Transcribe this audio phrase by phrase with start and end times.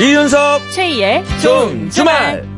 [0.00, 2.48] 이윤석 최희의 좋은 주말.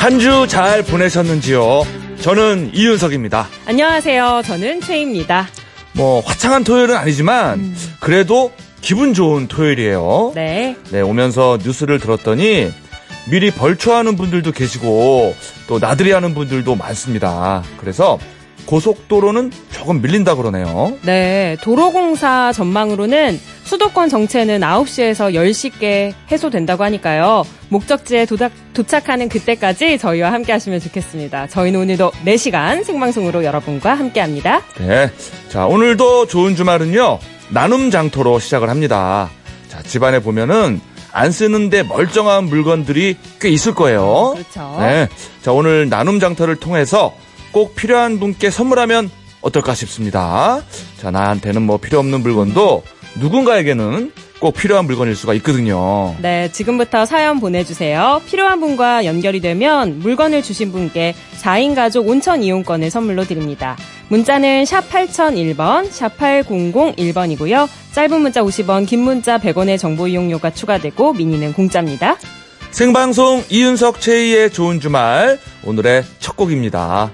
[0.00, 1.82] 한 주 잘 보내셨는지요?
[2.20, 3.48] 저는 이윤석입니다.
[3.66, 4.42] 안녕하세요.
[4.44, 5.46] 저는 최희입니다.
[5.92, 10.32] 뭐 화창한 토요일은 아니지만 그래도 기분 좋은 토요일이에요.
[10.34, 10.76] 네.
[10.90, 12.70] 네, 오면서 뉴스를 들었더니
[13.30, 15.34] 미리 벌초하는 분들도 계시고
[15.66, 17.62] 또 나들이 하는 분들도 많습니다.
[17.78, 18.18] 그래서
[18.66, 20.96] 고속도로는 조금 밀린다 그러네요.
[21.02, 21.56] 네.
[21.62, 27.44] 도로공사 전망으로는 수도권 정체는 9시에서 10시께 해소된다고 하니까요.
[27.68, 31.46] 목적지에 도닥, 도착하는 그때까지 저희와 함께 하시면 좋겠습니다.
[31.48, 34.62] 저희는 오늘도 4시간 생방송으로 여러분과 함께 합니다.
[34.78, 35.10] 네.
[35.48, 37.18] 자, 오늘도 좋은 주말은요.
[37.50, 39.30] 나눔 장터로 시작을 합니다.
[39.68, 40.80] 자, 집안에 보면은
[41.12, 44.34] 안 쓰는데 멀쩡한 물건들이 꽤 있을 거예요.
[44.34, 44.76] 그렇죠.
[44.80, 45.08] 네.
[45.42, 47.14] 자, 오늘 나눔 장터를 통해서
[47.52, 50.62] 꼭 필요한 분께 선물하면 어떨까 싶습니다.
[50.98, 52.82] 자, 나한테는 뭐 필요 없는 물건도
[53.20, 56.14] 누군가에게는 꼭 필요한 물건일 수가 있거든요.
[56.20, 58.22] 네, 지금부터 사연 보내주세요.
[58.26, 63.76] 필요한 분과 연결이 되면 물건을 주신 분께 4인 가족 온천 이용권을 선물로 드립니다.
[64.08, 67.68] 문자는 샵 8001번, 샵 8001번이고요.
[67.92, 72.16] 짧은 문자 50원, 긴 문자 100원의 정보 이용료가 추가되고 미니는 공짜입니다.
[72.70, 77.10] 생방송 이윤석 최희의 좋은 주말 오늘의 첫 곡입니다.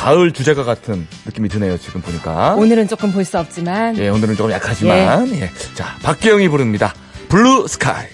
[0.00, 1.76] 아, 가을 주제가 같은 느낌이 드네요.
[1.78, 2.54] 지금 보니까.
[2.54, 5.50] 오늘은 조금 볼 수 없지만 예, 오늘은 조금 약하지만 예.
[5.74, 6.94] 자, 박기영이 부릅니다.
[7.28, 8.06] Blue Sky.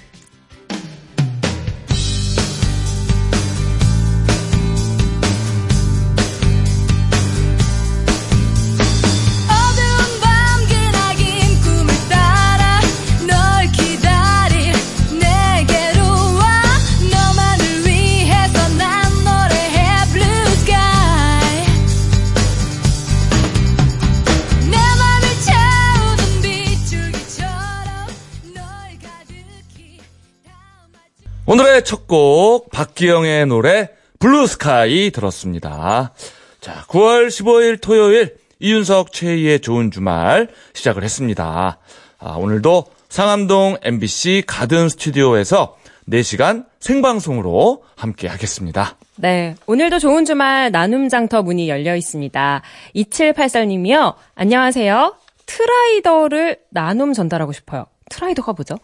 [31.85, 36.13] 첫 곡 박기영의 노래 Blue Sky 들었습니다.
[36.61, 41.79] 자, 9월 15일 토요일 이윤석 최희의 좋은 주말 시작을 했습니다.
[42.19, 45.77] 아, 오늘도 상암동 MBC 가든 스튜디오에서
[46.09, 48.97] 4시간 생방송으로 함께 하겠습니다.
[49.17, 49.55] 네.
[49.67, 52.63] 오늘도 좋은 주말 나눔 장터 문이 열려 있습니다.
[52.97, 54.15] 2784님이요.
[54.35, 55.15] 안녕하세요.
[55.47, 57.87] 트라이더를 나눔 전달하고 싶어요.
[58.11, 58.77] 트라이더가 뭐죠?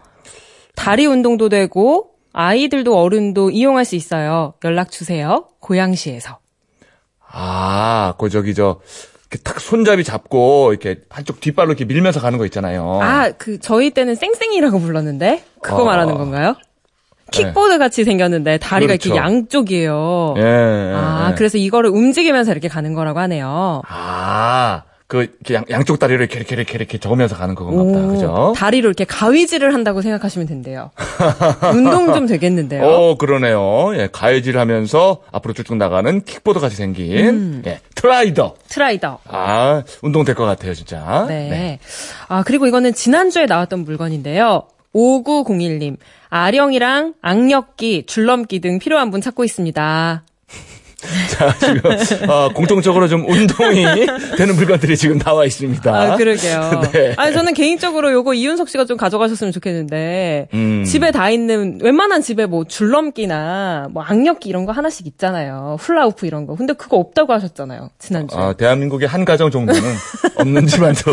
[0.76, 4.54] 다리 운동도 되고 아이들도 어른도 이용할 수 있어요.
[4.64, 5.46] 연락 주세요.
[5.60, 6.38] 고양시에서.
[7.32, 8.80] 아, 그 저기 저
[9.30, 13.00] 이렇게 탁 손잡이 잡고 이렇게 한쪽 뒷발로 이렇게 밀면서 가는 거 있잖아요.
[13.02, 15.84] 아, 그 저희 때는 쌩쌩이라고 불렀는데 그거 어.
[15.84, 16.56] 말하는 건가요?
[17.30, 19.10] 킥보드 같이 생겼는데 다리가 그렇죠.
[19.10, 20.34] 이렇게 양쪽이에요.
[20.38, 20.92] 예.
[20.94, 21.34] 아, 예.
[21.36, 23.82] 그래서 이거를 움직이면서 이렇게 가는 거라고 하네요.
[23.86, 28.06] 아, 그 양, 양쪽 다리를 이렇게 이렇게 이렇게, 이렇게 저으면서 가는 그건가 보다.
[28.06, 28.52] 그죠?
[28.56, 30.92] 다리로 이렇게 가위질을 한다고 생각하시면 된대요.
[31.74, 32.84] 운동 좀 되겠는데요.
[32.86, 33.90] 어, 그러네요.
[33.96, 37.62] 예, 가위질 하면서 앞으로 쭉쭉 나가는 킥보드 같이 생긴 음.
[37.66, 38.54] 예, 트라이더.
[38.68, 39.18] 트라이더.
[39.26, 41.24] 아, 운동 될 것 같아요, 진짜.
[41.28, 41.80] 네.
[42.28, 44.68] 아, 그리고 이거는 지난주에 나왔던 물건인데요.
[44.94, 45.96] 5901님.
[46.28, 50.22] 아령이랑 악력기, 줄넘기 등 필요한 분 찾고 있습니다.
[51.30, 53.84] 자, 지금 어, 공통적으로 좀 운동이
[54.36, 55.90] 되는 물건들이 지금 나와 있습니다.
[55.94, 56.82] 아, 그러게요.
[56.92, 57.14] 네.
[57.16, 60.84] 아니, 저는 개인적으로 요거 이윤석 씨가 좀 가져가셨으면 좋겠는데, 음.
[60.84, 65.76] 집에 다 있는, 웬만한 집에 뭐 줄넘기나 뭐 악력기 이런 거 하나씩 있잖아요.
[65.80, 66.54] 훌라후프 이런 거.
[66.54, 67.90] 근데 그거 없다고 하셨잖아요.
[67.98, 68.38] 지난주에.
[68.38, 69.80] 아, 대한민국의 한 가정 정도는
[70.36, 71.12] 없는 집안도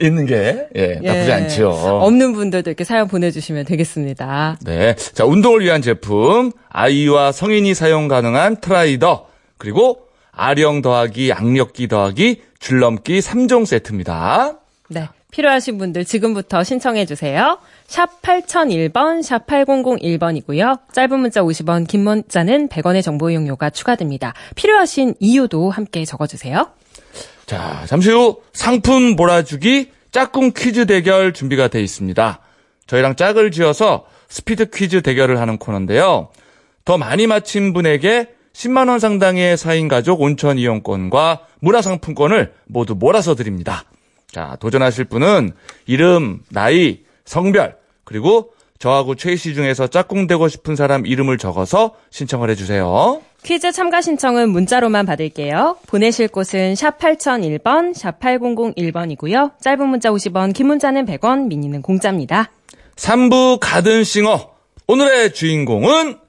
[0.00, 1.32] 있는 게 예, 나쁘지 예.
[1.32, 1.68] 않죠.
[1.68, 4.58] 없는 분들도 이렇게 사연 보내 주시면 되겠습니다.
[4.64, 4.94] 네.
[5.12, 9.25] 자, 운동을 위한 제품, 아이와 성인이 사용 가능한 트라이더,
[9.58, 14.58] 그리고 아령 더하기, 악력기 더하기, 줄넘기 3종 세트입니다.
[14.88, 15.08] 네.
[15.30, 17.58] 필요하신 분들 지금부터 신청해 주세요.
[17.86, 20.80] 샵 8001번, 샵 8001번이고요.
[20.92, 24.32] 짧은 문자 50원, 긴 문자는 100원의 정보 이용료가 추가됩니다.
[24.54, 26.70] 필요하신 이유도 함께 적어주세요.
[27.44, 32.40] 자, 잠시 후 상품 몰아주기 짝꿍 퀴즈 대결 준비가 돼 있습니다.
[32.86, 36.30] 저희랑 짝을 지어서 스피드 퀴즈 대결을 하는 코너인데요.
[36.86, 43.34] 더 많이 맞힌 분에게 10만 원 상당의 4인 가족 온천 이용권과 문화 상품권을 모두 몰아서
[43.34, 43.84] 드립니다.
[44.32, 45.52] 자, 도전하실 분은
[45.84, 52.48] 이름, 나이, 성별, 그리고 저하고 최희 씨 중에서 짝꿍 되고 싶은 사람 이름을 적어서 신청을
[52.50, 53.20] 해주세요.
[53.42, 55.76] 퀴즈 참가 신청은 문자로만 받을게요.
[55.86, 59.60] 보내실 곳은 샵 8001번, 샵 8001번이고요.
[59.60, 62.50] 짧은 문자 50원, 긴 문자는 100원, 미니는 공짜입니다.
[62.96, 64.50] 3부 가든싱어.
[64.86, 66.25] 오늘의 주인공은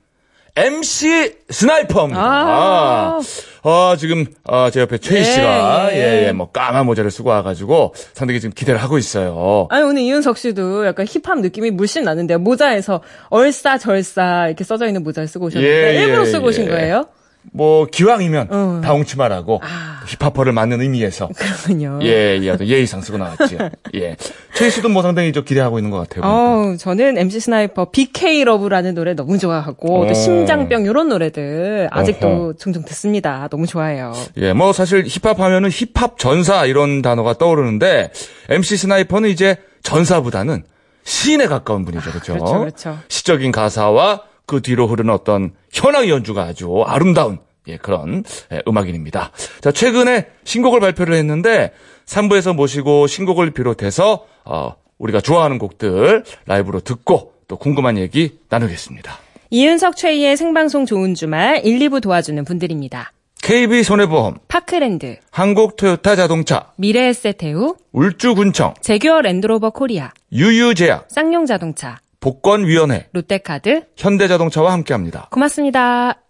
[0.57, 2.19] MC 스나이퍼입니다.
[2.19, 3.19] 아.
[3.61, 5.97] 어, 지금, 어, 제 옆에 최희 예, 씨가, 예.
[5.97, 9.67] 예, 예, 뭐, 까만 모자를 쓰고 와가지고, 상당히 지금 기대를 하고 있어요.
[9.69, 12.39] 아니 오늘 이윤석 씨도 약간 힙합 느낌이 물씬 나는데요.
[12.39, 16.49] 모자에서 얼싸 절싸 이렇게 써져 있는 모자를 쓰고 오셨는데 예, 예, 일부러 쓰고 예.
[16.49, 17.05] 오신 거예요?
[17.53, 18.81] 뭐, 기왕이면, 어.
[18.83, 20.03] 다홍치마라고, 아.
[20.07, 21.99] 힙합퍼를 맞는 의미에서, 그렇군요.
[22.03, 23.57] 예, 예, 예의상 쓰고 나왔지.
[23.95, 24.15] 예.
[24.55, 26.23] 최희 씨도 뭐 상당히 좀 기대하고 있는 것 같아요.
[26.25, 30.07] 어, 저는 MC 스나이퍼 BK Love라는 노래 너무 좋아하고 어.
[30.07, 32.53] 또 심장병 이런 노래들 아직도 어허.
[32.57, 33.47] 종종 듣습니다.
[33.51, 34.13] 너무 좋아해요.
[34.37, 38.11] 예, 뭐 사실 힙합 하면은 힙합 전사 이런 단어가 떠오르는데
[38.49, 40.63] MC 스나이퍼는 이제 전사보다는
[41.03, 42.09] 시인에 가까운 분이죠.
[42.09, 42.33] 그렇죠?
[42.33, 42.97] 그렇죠, 그렇죠.
[43.09, 49.31] 시적인 가사와 그 뒤로 흐르는 어떤 현악 연주가 아주 아름다운 예, 그런 예, 음악인입니다.
[49.61, 51.73] 자, 최근에 신곡을 발표를 했는데
[52.05, 59.19] 3부에서 모시고 신곡을 비롯해서 어, 우리가 좋아하는 곡들 라이브로 듣고 또 궁금한 얘기 나누겠습니다.
[59.49, 63.11] 이윤석 최희의 생방송 좋은 주말 1, 2부 도와주는 분들입니다.
[63.41, 73.07] KB 손해보험, 파크랜드, 한국 토요타 자동차, 미래에셋대우, 울주군청, 재규어 랜드로버 코리아, 유유제약, 쌍용 자동차, 복권위원회,
[73.13, 75.29] 롯데카드 현대자동차와 함께합니다.
[75.31, 76.21] 고맙습니다.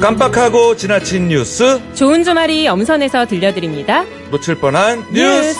[0.00, 4.04] 깜빡하고 지나친 뉴스, 좋은 주말이 엄선해서 들려드립니다.
[4.30, 5.58] 놓칠 뻔한 뉴스.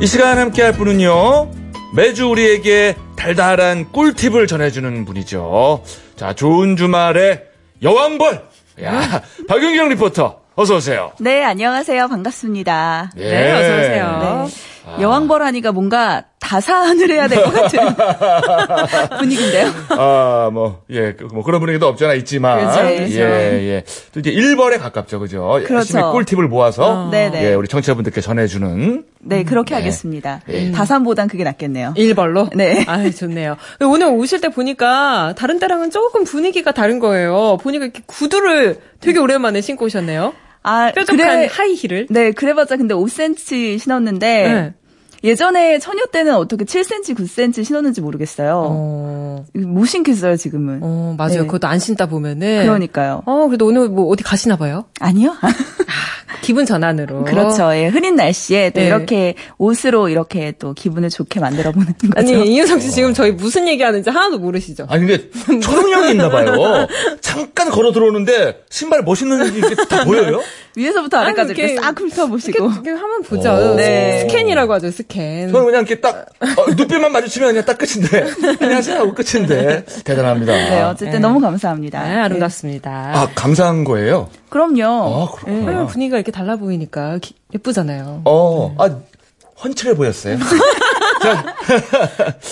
[0.00, 1.50] 이 시간 함께할 분은요,
[1.96, 5.82] 매주 우리에게 달달한 꿀팁을 전해주는 분이죠.
[6.16, 7.44] 자, 좋은 주말에
[7.82, 8.42] 여왕벌!
[8.82, 11.12] 야, 박윤경 리포터, 어서오세요.
[11.20, 12.08] 네, 안녕하세요.
[12.08, 13.10] 반갑습니다.
[13.16, 14.46] 네, 어서 오세요.
[14.48, 14.65] 네.
[15.00, 17.80] 여왕벌 하니까 뭔가 다산을 해야 될 것 같은
[19.18, 19.66] 분위기인데요.
[19.90, 22.60] 아, 뭐, 예, 그, 뭐 그런 분위기도 없잖아 있지만.
[22.60, 23.14] 그렇죠, 그렇죠.
[23.18, 23.84] 예, 예.
[24.12, 25.48] 또 이제 일벌에 가깝죠, 그죠?
[25.58, 25.74] 그렇죠.
[25.74, 27.08] 열심히 꿀팁을 모아서.
[27.10, 27.44] 네네.
[27.44, 29.04] 예, 우리 청취자분들께 전해주는.
[29.20, 29.80] 네, 그렇게 네.
[29.80, 30.40] 하겠습니다.
[30.48, 30.70] 예.
[30.70, 31.94] 다산보단 그게 낫겠네요.
[31.96, 32.50] 일벌로?
[32.54, 32.84] 네.
[32.86, 33.56] 아 좋네요.
[33.80, 37.58] 오늘 오실 때 보니까 다른 때랑은 조금 분위기가 다른 거예요.
[37.60, 40.32] 보니까 이렇게 구두를 되게 오랜만에 신고 오셨네요.
[40.66, 42.08] 아, 뾰족한 하이힐을.
[42.10, 44.74] 네, 그래봤자 근데 5cm 신었는데 네.
[45.26, 48.62] 예전에 처녀 때는 어떻게 7cm, 9cm 신었는지 모르겠어요.
[48.70, 50.78] 어, 못 신겠어요, 지금은.
[50.82, 51.40] 어, 맞아요.
[51.42, 51.46] 네.
[51.46, 52.62] 그것도 안 신다 보면은.
[52.62, 53.22] 그러니까요.
[53.26, 54.84] 어, 그래도 오늘 뭐 어디 가시나 봐요?
[55.00, 55.34] 아니요?
[56.42, 57.24] 기분 전환으로.
[57.24, 57.74] 그렇죠.
[57.74, 58.86] 예, 흐린 날씨에 또 네.
[58.86, 62.16] 이렇게 옷으로 이렇게 또 기분을 좋게 만들어 보는 거죠.
[62.16, 64.86] 아니, 이윤석 씨 지금 저희 무슨 얘기 하는지 하나도 모르시죠?
[64.88, 65.28] 아니, 근데
[65.60, 66.86] 초능력이 있나 봐요.
[67.20, 70.40] 잠깐 걸어 들어오는데 신발 멋있는 게다 보여요?
[70.76, 72.64] 위에서부터 아래까지 아니, 이렇게 이렇게- 싹 훑어보시고.
[72.64, 73.50] 이렇게, 이렇게 하면 보죠.
[73.50, 73.74] 오.
[73.76, 74.20] 네.
[74.28, 75.50] 스캔이라고 하죠, 스캔.
[75.50, 78.26] 저는 그냥 이렇게 딱, 어, 눈빛만 마주치면 그냥 딱 끝인데.
[78.60, 79.84] 안녕하세요 하고 끝인데.
[80.04, 80.52] 대단합니다.
[80.52, 82.02] 네, 어쨌든 너무 감사합니다.
[82.06, 82.90] 네, 아름답습니다.
[83.14, 84.28] 아, 감사한 거예요?
[84.50, 84.84] 그럼요.
[84.84, 85.64] 아, 그렇구나.
[85.64, 88.22] 그러면 분위기가 이렇게 달라 보이니까 기- 예쁘잖아요.
[88.26, 88.90] 어, 아,
[89.64, 90.36] 헌칠해 보였어요.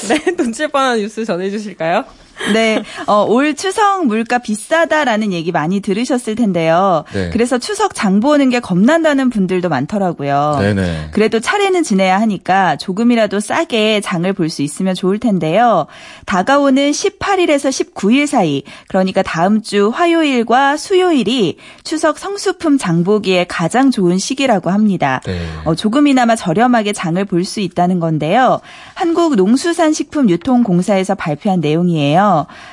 [0.09, 2.05] 네, 놓칠 뻔한 뉴스 전해주실까요?
[2.53, 7.05] 네, 어, 올 추석 물가 비싸다라는 얘기 많이 들으셨을 텐데요.
[7.13, 7.31] 네.
[7.31, 10.57] 그래서 추석 장 보는 게 겁난다는 분들도 많더라고요.
[10.61, 11.09] 네네.
[11.13, 15.87] 그래도 차례는 지내야 하니까 조금이라도 싸게 장을 볼 수 있으면 좋을 텐데요.
[16.27, 24.71] 다가오는 18일에서 19일 사이, 그러니까 다음 주 화요일과 수요일이 추석 성수품 장보기에 가장 좋은 시기라고
[24.71, 25.21] 합니다.
[25.25, 25.41] 네.
[25.65, 28.61] 어, 조금이나마 저렴하게 장을 볼 수 있다는 건데요.
[28.95, 32.24] 한국농수산식품유통공사에서 발표한 내용이에요.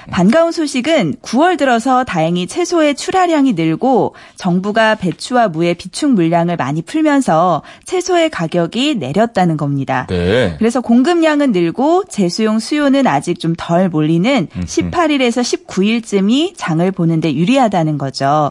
[0.09, 7.61] 반가운 소식은 9월 들어서 다행히 채소의 출하량이 늘고 정부가 배추와 무의 비축 물량을 많이 풀면서
[7.85, 10.07] 채소의 가격이 내렸다는 겁니다.
[10.09, 10.55] 네.
[10.57, 18.49] 그래서 공급량은 늘고 제수용 수요는 아직 좀 덜 몰리는 18일에서 19일쯤이 장을 보는데 유리하다는 거죠.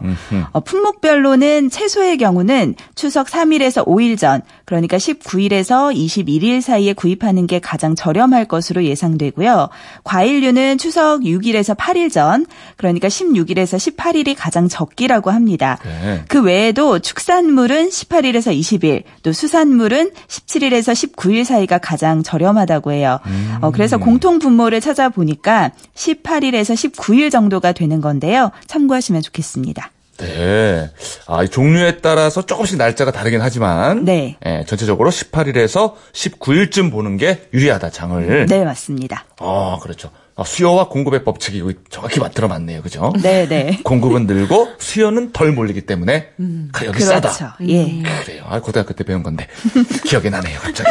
[0.53, 4.41] 어, 품목별로는 채소의 경우는 추석 3일에서 5일 전,
[4.71, 9.67] 그러니까 19일에서 21일 사이에 구입하는 게 가장 저렴할 것으로 예상되고요.
[10.05, 12.45] 과일류는 추석 6일에서 8일 전,
[12.77, 15.77] 그러니까 16일에서 18일이 가장 적기라고 합니다.
[15.83, 16.23] 네.
[16.29, 23.19] 그 외에도 축산물은 18일에서 20일, 또 수산물은 17일에서 19일 사이가 가장 저렴하다고 해요.
[23.59, 28.51] 어, 그래서 공통 분모를 찾아보니까 18일에서 19일 정도가 되는 건데요.
[28.67, 29.91] 참고하시면 좋겠습니다.
[30.21, 30.89] 네.
[31.27, 34.05] 아, 이 종류에 따라서 조금씩 날짜가 다르긴 하지만.
[34.05, 34.37] 네.
[34.45, 38.45] 예, 전체적으로 18일에서 19일쯤 보는 게 유리하다, 장을.
[38.45, 39.25] 네, 맞습니다.
[39.39, 40.09] 아, 그렇죠.
[40.35, 42.81] 아, 수요와 공급의 법칙이 정확히 맞들어 맞네요.
[42.81, 43.11] 그죠?
[43.21, 43.79] 네, 네.
[43.83, 46.29] 공급은 늘고 수요는 덜 몰리기 때문에
[46.71, 47.05] 가격이 그렇죠.
[47.29, 47.57] 싸다.
[47.67, 48.01] 예.
[48.23, 48.43] 그래요.
[48.47, 49.47] 아, 고등학교 때 배운 건데.
[50.05, 50.89] 기억이 나네요, 갑자기.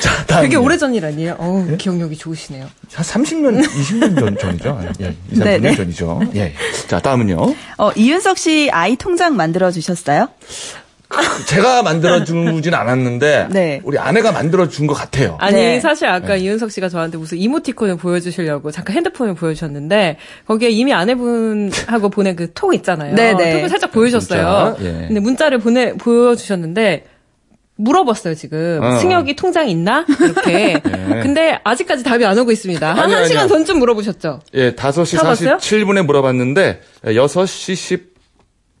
[0.00, 0.42] 자, 다음.
[0.42, 1.36] 되게 오래전 일 아니에요?
[1.38, 2.66] 어우, 기억력이 좋으시네요.
[2.92, 4.80] 한 30년, 20년 전, 전이죠.
[5.00, 5.74] 예, 2, 30년 네, 네.
[5.76, 6.20] 전이죠.
[6.36, 6.52] 예.
[6.86, 7.54] 자, 다음은요.
[7.78, 10.28] 어, 이윤석 씨 아이 통장 만들어 주셨어요?
[11.10, 13.80] 그 제가 만들어주진 않았는데 네.
[13.82, 15.38] 우리 아내가 만들어준 것 같아요.
[15.40, 15.80] 아니 네.
[15.80, 22.36] 사실 아까 이은석 씨가 저한테 무슨 이모티콘을 보여주시려고 잠깐 핸드폰을 보여주셨는데 거기에 이미 아내분하고 보낸
[22.36, 23.14] 그 톡 있잖아요.
[23.14, 23.52] 네네.
[23.54, 24.76] 톡을 살짝 보여주셨어요.
[24.78, 25.06] 문자, 예.
[25.06, 27.04] 근데 문자를 보내 보여주셨는데
[27.78, 28.98] 물어봤어요 지금 어.
[28.98, 30.80] 승혁이 통장 있나 이렇게.
[31.22, 32.86] 근데 아직까지 답이 안 오고 있습니다.
[32.88, 33.48] 한 아니요, 1시간 아니요.
[33.48, 34.40] 전쯤 물어보셨죠.
[34.54, 35.56] 예, 5시 사봤어요?
[35.58, 38.00] 47분에 물어봤는데 6시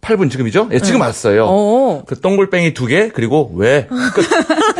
[0.02, 0.68] 18분 지금이죠?
[0.72, 1.46] 예, 지금 왔어요.
[1.48, 2.02] 어.
[2.06, 3.86] 그 동글뱅이 두 개, 그리고 왜?
[4.14, 4.77] 끝.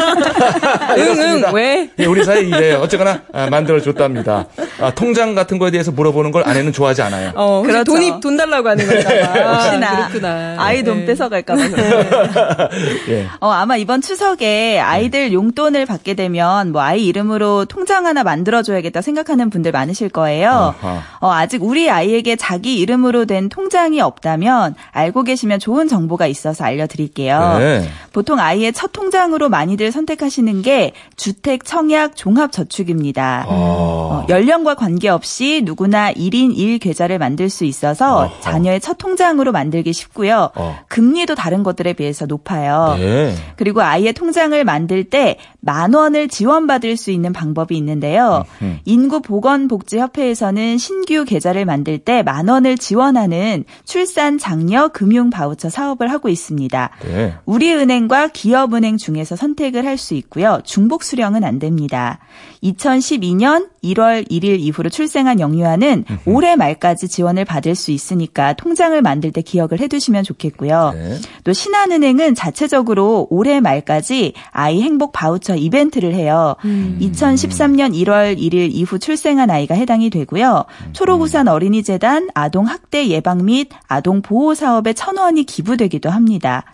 [0.96, 1.90] 응 응 왜?
[1.98, 2.78] 예, 우리 사이 이래요.
[2.82, 4.46] 어쨌거나 아, 만들어줬답니다.
[4.80, 7.32] 아, 통장 같은 거에 대해서 물어보는 걸 아내는 좋아하지 않아요.
[7.34, 7.84] 어, 그렇죠.
[7.84, 9.54] 돈이 돈 달라고 하는 건가 봐.
[9.64, 10.54] 혹시나 그렇구나.
[10.58, 11.06] 아이 돈 네.
[11.06, 11.60] 뺏어갈까봐.
[13.08, 13.26] 예.
[13.40, 19.50] 어, 아마 이번 추석에 아이들 용돈을 받게 되면 뭐 아이 이름으로 통장 하나 만들어줘야겠다 생각하는
[19.50, 20.74] 분들 많으실 거예요.
[21.20, 27.56] 어, 아직 우리 아이에게 자기 이름으로 된 통장이 없다면 알고 계시면 좋은 정보가 있어서 알려드릴게요.
[27.58, 27.88] 네.
[28.12, 33.44] 보통 아이의 첫 통장으로 많이들 선택하시는 게 주택 청약 종합 저축입니다.
[33.48, 38.40] 어, 연령과 관계없이 누구나 1인 1 계좌를 만들 수 있어서 어허.
[38.40, 40.50] 자녀의 첫 통장으로 만들기 쉽고요.
[40.54, 40.78] 어.
[40.88, 42.94] 금리도 다른 것들에 비해서 높아요.
[42.98, 43.34] 네.
[43.56, 48.44] 그리고 아이의 통장을 만들 때 만 원을 지원받을 수 있는 방법이 있는데요.
[48.84, 56.28] 인구 보건복지협회에서는 신규 계좌를 만들 때 만 원을 지원하는 출산 장려 금융 바우처 사업을 하고
[56.28, 56.90] 있습니다.
[57.04, 57.34] 네.
[57.44, 60.60] 우리은행과 기업은행 중에서 선택을 할 수 있고요.
[60.64, 62.20] 중복 수령은 안 됩니다.
[62.62, 69.42] 2012년 1월 1일 이후로 출생한 영유아는 올해 말까지 지원을 받을 수 있으니까 통장을 만들 때
[69.42, 70.92] 기억을 해두시면 좋겠고요.
[70.94, 71.18] 네.
[71.44, 76.56] 또 신한은행은 자체적으로 올해 말까지 아이 행복 바우처 이벤트를 해요.
[76.64, 80.64] 2013년 1월 1일 이후 출생한 아이가 해당이 되고요.
[80.92, 86.64] 초록우산 어린이재단 아동학대 예방 및 아동보호 사업에 천 원이 기부되기도 합니다.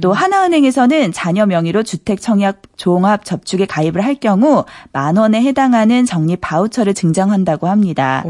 [0.00, 6.38] 또 하나은행에서는 자녀 명의로 주택 청약 종합 접축에 가입을 할 경우 만 원에 해당하는 적립
[6.40, 8.24] 바우처를 증정한다고 합니다.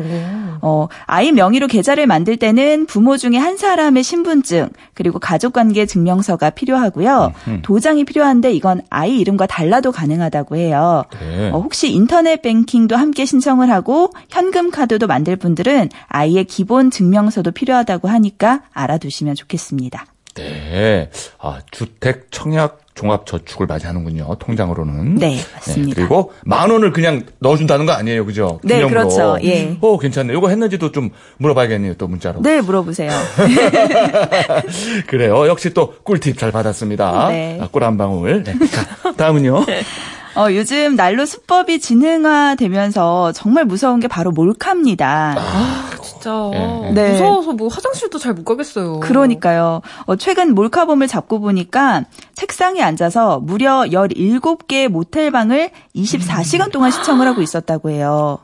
[0.62, 7.32] 어, 아이 명의로 계좌를 만들 때는 부모 중에 한 사람의 신분증 그리고 가족관계 증명서가 필요하고요.
[7.62, 11.04] 도장이 필요한데 이건 아이 이름과 달라도 가능하다고 해요.
[11.20, 11.50] 네.
[11.50, 18.08] 어, 혹시 인터넷 뱅킹도 함께 신청을 하고 현금 카드도 만들 분들은 아이의 기본 증명서도 필요하다고
[18.08, 20.06] 하니까 알아두시면 좋겠습니다.
[20.34, 21.10] 네.
[21.38, 24.36] 아, 주택 청약 종합 저축을 많이 하는군요.
[24.38, 25.14] 통장으로는.
[25.14, 25.94] 네, 맞습니다.
[25.94, 28.60] 그리고 만 원을 그냥 넣어준다는 거 아니에요, 그죠?
[28.62, 29.08] 네, 기념으로.
[29.08, 29.38] 그렇죠.
[29.42, 29.78] 예.
[29.80, 30.34] 어, 괜찮네.
[30.34, 32.42] 이거 했는지도 좀 물어봐야겠네요, 또 문자로.
[32.42, 33.10] 네, 물어보세요.
[35.08, 35.46] 그래요.
[35.48, 37.28] 역시 또 꿀팁 잘 받았습니다.
[37.28, 37.58] 네.
[37.58, 38.44] 아, 꿀한 방울.
[38.44, 38.54] 네.
[38.66, 39.64] 자, 다음은요.
[40.36, 45.36] 어, 요즘 날로 수법이 진흥화되면서 정말 무서운 게 바로 몰카입니다.
[46.20, 46.90] 진짜 예.
[46.92, 47.12] 네.
[47.12, 49.00] 무서워서 뭐 화장실도 잘 못 가겠어요.
[49.00, 49.80] 그러니까요.
[50.06, 57.90] 어, 최근 몰카범을 잡고 보니까 책상에 앉아서 무려 17개의 모텔방을 24시간 동안 시청을 하고 있었다고
[57.90, 58.38] 해요.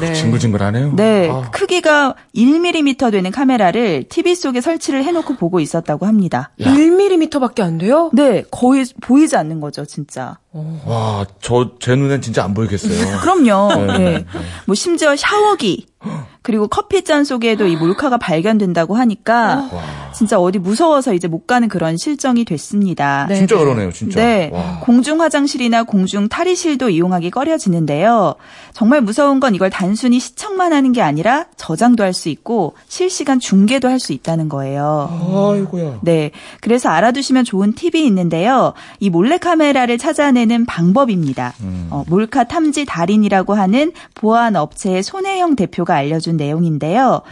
[0.00, 0.12] 네.
[0.12, 0.92] 징글징글하네요.
[0.94, 1.30] 네.
[1.30, 6.50] 아, 크기가 1mm 되는 카메라를 TV 속에 설치를 해놓고 보고 있었다고 합니다.
[6.60, 6.70] 야.
[6.70, 8.10] 1mm밖에 안 돼요?
[8.12, 8.44] 네.
[8.50, 10.38] 거의 보이지 않는 거죠, 진짜.
[10.86, 13.18] 와, 저, 제 눈엔 진짜 안 보이겠어요.
[13.22, 13.86] 그럼요.
[13.86, 13.98] 네.
[13.98, 14.24] 네.
[14.66, 15.86] 뭐 심지어 샤워기
[16.44, 19.70] 그리고 커피잔 속에도 이 몰카가 발견된다고 하니까
[20.14, 23.24] 진짜 어디 무서워서 이제 못 가는 그런 실정이 됐습니다.
[23.30, 23.36] 네.
[23.36, 24.20] 진짜 그러네요, 진짜.
[24.20, 24.50] 네.
[24.52, 24.78] 와.
[24.82, 28.34] 공중 화장실이나 공중 탈의실도 이용하기 꺼려지는데요.
[28.74, 33.88] 정말 무서운 건 이걸 단순히 시청만 하는 게 아니라 저장도 할 수 있고 실시간 중계도
[33.88, 35.08] 할 수 있다는 거예요.
[35.54, 36.00] 아이고야.
[36.02, 36.30] 네.
[36.60, 38.74] 그래서 알아두시면 좋은 팁이 있는데요.
[39.00, 41.54] 이 몰래카메라를 찾아내는 방법입니다.
[41.90, 47.22] 어, 몰카 탐지 달인이라고 하는 보안 업체의 손혜영 대표가 알려준 내용인데요.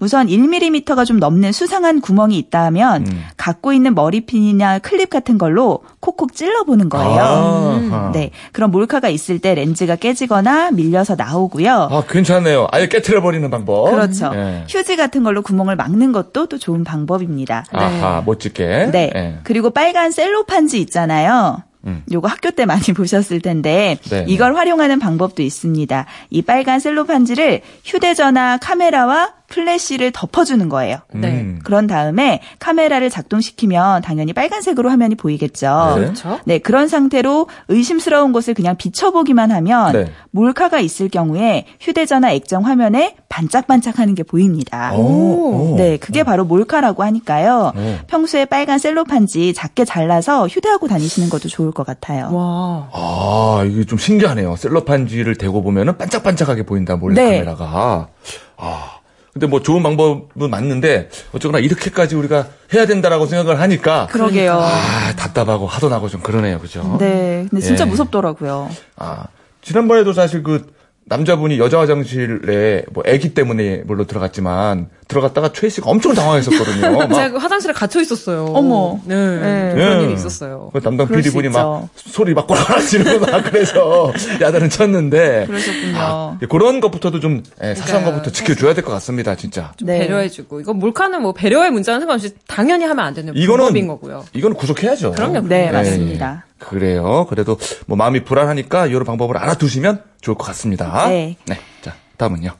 [0.00, 6.88] 우선 1mm가 좀 넘는 수상한 구멍이 있다면 갖고 있는 머리핀이나 클립 같은 걸로 콕콕 찔러보는
[6.88, 7.20] 거예요.
[7.20, 8.10] 아하.
[8.12, 8.30] 네.
[8.52, 11.88] 그럼 몰카가 있을 때 렌즈가 깨지거나 밀려서 나오고요.
[11.90, 12.68] 아, 괜찮네요.
[12.72, 13.90] 아예 깨트려버리는 방법.
[13.90, 14.30] 그렇죠.
[14.34, 14.64] 예.
[14.68, 17.64] 휴지 같은 걸로 구멍을 막는 것도 또 좋은 방법입니다.
[17.72, 18.90] 아하, 멋지게.
[18.92, 19.10] 네.
[19.14, 19.38] 예.
[19.44, 21.62] 그리고 빨간 셀로판지 있잖아요.
[21.86, 22.02] 음.
[22.12, 26.06] 요거 학교 때 많이 보셨을 텐데 네, 이걸 활용하는 방법도 있습니다.
[26.30, 30.98] 이 빨간 셀로판지를 휴대전화 카메라와 플래시를 덮어주는 거예요.
[31.12, 31.28] 네.
[31.28, 31.60] 음.
[31.62, 35.94] 그런 다음에 카메라를 작동시키면 당연히 빨간색으로 화면이 보이겠죠.
[35.96, 36.00] 네.
[36.00, 36.40] 그렇죠.
[36.46, 40.10] 네, 그런 상태로 의심스러운 곳을 그냥 비춰보기만 하면 네.
[40.30, 44.94] 몰카가 있을 경우에 휴대전화 액정 화면에 반짝반짝하는 게 보입니다.
[44.94, 45.74] 오.
[45.76, 47.72] 네, 그게 바로 몰카라고 하니까요.
[47.76, 48.06] 오.
[48.06, 52.30] 평소에 빨간 셀로판지 작게 잘라서 휴대하고 다니시는 것도 좋을 것 같아요.
[52.32, 52.88] 와.
[52.92, 54.56] 아, 이게 좀 신기하네요.
[54.56, 57.38] 셀로판지를 대고 보면은 반짝반짝하게 보인다, 몰래 네.
[57.38, 58.08] 카메라가.
[58.56, 58.91] 아,
[59.32, 64.60] 근데 뭐 좋은 방법은 맞는데 어쩌거나 이렇게까지 우리가 해야 된다라고 생각을 하니까 그러게요.
[64.60, 66.96] 아 답답하고 화도 나고 좀 그러네요, 그죠?
[66.98, 67.46] 네.
[67.48, 67.88] 근데 진짜 예.
[67.88, 68.68] 무섭더라고요.
[68.96, 69.24] 아
[69.62, 70.70] 지난번에도 사실 그
[71.06, 76.96] 남자분이 여자 화장실에 뭐 아기 때문에 물론 들어갔지만 들어갔다가 최 씨가 엄청 당황했었거든요.
[76.98, 78.46] 막 제가 그 화장실에 갇혀 있었어요.
[78.54, 78.98] 어머.
[79.04, 79.14] 네.
[79.14, 79.72] 네.
[79.74, 80.04] 그런 예.
[80.04, 80.70] 일이 있었어요.
[80.72, 81.88] 그 담당 PD분이 막.
[81.94, 86.38] 소리 막 꼬라라 지르고 막 그래서 야단을 쳤는데 그러셨군요.
[86.42, 88.04] 예, 그런 것부터도 좀 예, 사소한.
[88.04, 89.72] 것부터 지켜줘야 될 것 같습니다, 진짜.
[89.76, 89.98] 좀 네.
[90.00, 94.24] 배려해주고 이거 몰카는 뭐 배려의 문제는 상관없이 당연히 하면 안 되는 이거는 방법인 거고요.
[94.32, 95.12] 이거는 구속해야죠.
[95.12, 96.44] 그럼요, 네, 예, 맞습니다.
[96.48, 96.52] 예.
[96.64, 97.26] 그래요.
[97.28, 101.08] 그래도 뭐 마음이 불안하니까 이런 방법을 알아두시면 좋을 것 같습니다.
[101.08, 101.36] 네.
[101.82, 102.50] 자, 다음은요.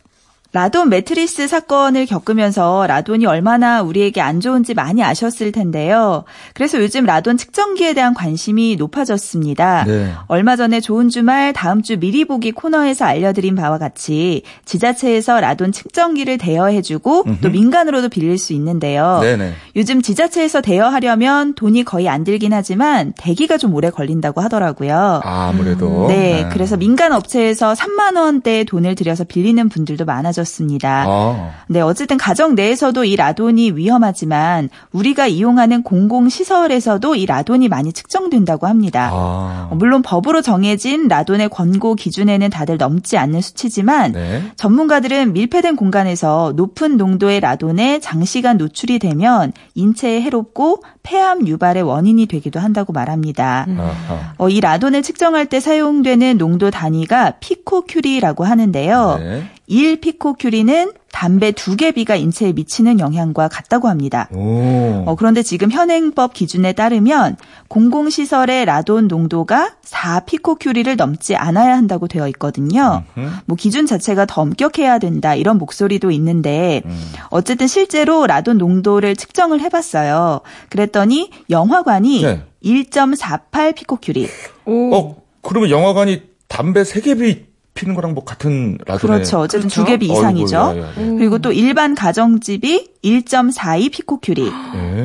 [0.53, 6.25] 라돈 매트리스 사건을 겪으면서 라돈이 얼마나 우리에게 안 좋은지 많이 아셨을 텐데요.
[6.53, 9.85] 그래서 요즘 라돈 측정기에 대한 관심이 높아졌습니다.
[9.85, 10.13] 네.
[10.27, 16.37] 얼마 전에 좋은 주말 다음 주 미리 보기 코너에서 알려드린 바와 같이 지자체에서 라돈 측정기를
[16.37, 19.21] 대여해주고 또 민간으로도 빌릴 수 있는데요.
[19.23, 19.55] 네네.
[19.75, 25.21] 요즘 지자체에서 대여하려면 돈이 거의 안 들긴 하지만 대기가 좀 오래 걸린다고 하더라고요.
[25.25, 26.09] 아, 아무래도.
[26.09, 26.49] 네, 아.
[26.51, 31.05] 그래서 민간 업체에서 3만 원대의 돈을 들여서 빌리는 분들도 많아졌습니다.
[31.09, 31.51] 아.
[31.69, 38.67] 네, 어쨌든 가정 내에서도 이 라돈이 위험하지만 우리가 이용하는 공공 시설에서도 이 라돈이 많이 측정된다고
[38.67, 39.09] 합니다.
[39.11, 39.69] 아.
[39.71, 44.43] 어, 물론 법으로 정해진 라돈의 권고 기준에는 다들 넘지 않는 수치지만 네.
[44.57, 52.61] 전문가들은 밀폐된 공간에서 높은 농도의 라돈에 장시간 노출이 되면 인체에 해롭고 폐암 유발의 원인이 되기도
[52.61, 53.67] 한다고 말합니다.
[53.69, 54.35] 아하.
[54.39, 59.19] 어, 이 라돈을 측정할 때 사용되는 농도 단위가 피코큐리라고 하는데요.
[59.21, 59.43] 네.
[59.67, 64.29] 1 피코큐리는 담배 두개 비가 인체에 미치는 영향과 같다고 합니다.
[64.33, 65.05] 오.
[65.07, 67.37] 어, 그런데 지금 현행법 기준에 따르면
[67.69, 73.05] 공공시설의 라돈 농도가 4 피코큐리를 넘지 않아야 한다고 되어 있거든요.
[73.45, 76.83] 뭐 기준 자체가 더 엄격해야 된다 이런 목소리도 있는데
[77.29, 80.41] 어쨌든 실제로 라돈 농도를 측정을 해봤어요.
[80.71, 82.43] 그랬더니 영화관이 네.
[82.65, 84.29] 1.48 피코퀴리.
[84.65, 84.95] 오.
[84.95, 87.52] 어, 그러면 영화관이 담배 세 개비
[87.83, 89.41] 피는 거랑 뭐 같은 라돈에 그렇죠.
[89.41, 89.83] 어쨌든 그렇죠.
[89.83, 90.57] 두 개비 이상이죠.
[90.57, 90.93] 어이구, 야, 야, 야.
[90.95, 94.51] 그리고 또 일반 가정집이 1.42 피코퀴리.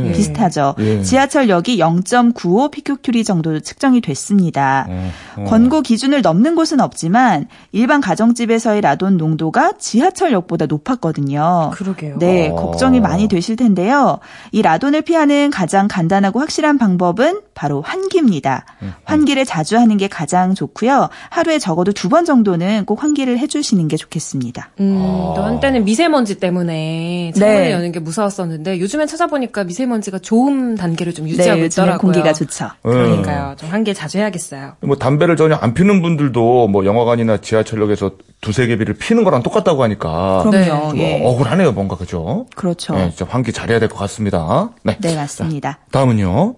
[0.05, 0.12] 예.
[0.12, 0.75] 비슷하죠.
[0.79, 1.01] 예.
[1.01, 4.86] 지하철역이 0.95 피코퀴리 정도 측정이 됐습니다.
[4.89, 5.43] 어, 어.
[5.45, 11.71] 권고 기준을 넘는 곳은 없지만 일반 가정집에서의 라돈 농도가 지하철역보다 높았거든요.
[11.73, 12.17] 그러게요.
[12.19, 12.55] 네, 어.
[12.55, 14.19] 걱정이 많이 되실 텐데요.
[14.51, 18.65] 이 라돈을 피하는 가장 간단하고 확실한 방법은 바로 환기입니다.
[18.83, 21.10] 음, 환기를 자주 하는 게 가장 좋고요.
[21.29, 24.69] 하루에 적어도 두 번 정도는 꼭 환기를 해주시는 게 좋겠습니다.
[24.79, 25.33] 음, 아.
[25.36, 27.71] 또 한때는 미세먼지 때문에 창문을 네.
[27.88, 31.97] 여는 게 무서웠었는데 요즘엔 찾아보니까 미세먼지가 좋은 단계를 좀 유지하고 네, 있더라고요.
[32.00, 32.69] 공기가 좋죠.
[32.84, 33.56] 그러니까요.
[33.58, 34.73] 좀 환기 자주 해야겠어요.
[34.82, 40.43] 뭐 담배를 전혀 안 피는 분들도 뭐 영화관이나 지하철역에서 두세 개비를 피는 거랑 똑같다고 하니까
[40.43, 40.89] 그럼요.
[40.89, 41.23] 좀 예.
[41.26, 42.45] 억울하네요, 뭔가 그죠?
[42.56, 42.93] 그렇죠.
[42.95, 44.69] 네, 진짜 환기 잘해야 될 것 같습니다.
[44.84, 44.97] 네.
[45.00, 45.80] 네, 맞습니다.
[45.91, 46.56] 다음은요.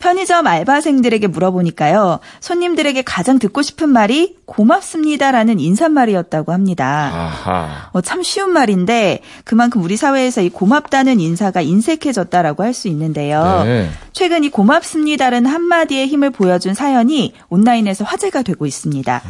[0.00, 2.18] 편의점 알바생들에게 물어보니까요.
[2.40, 7.10] 손님들에게 가장 듣고 싶은 말이 고맙습니다라는 인사말이었다고 합니다.
[7.12, 7.90] 아하.
[7.92, 13.62] 어, 참 쉬운 말인데 그만큼 우리 사회에서 이 고맙다는 인사가 인색해졌다라고 할 수 있는데요.
[13.64, 13.90] 네.
[14.12, 19.22] 최근 이 고맙습니다라는 한마디의 힘을 보여준 사연이 온라인에서 화제가 되고 있습니다.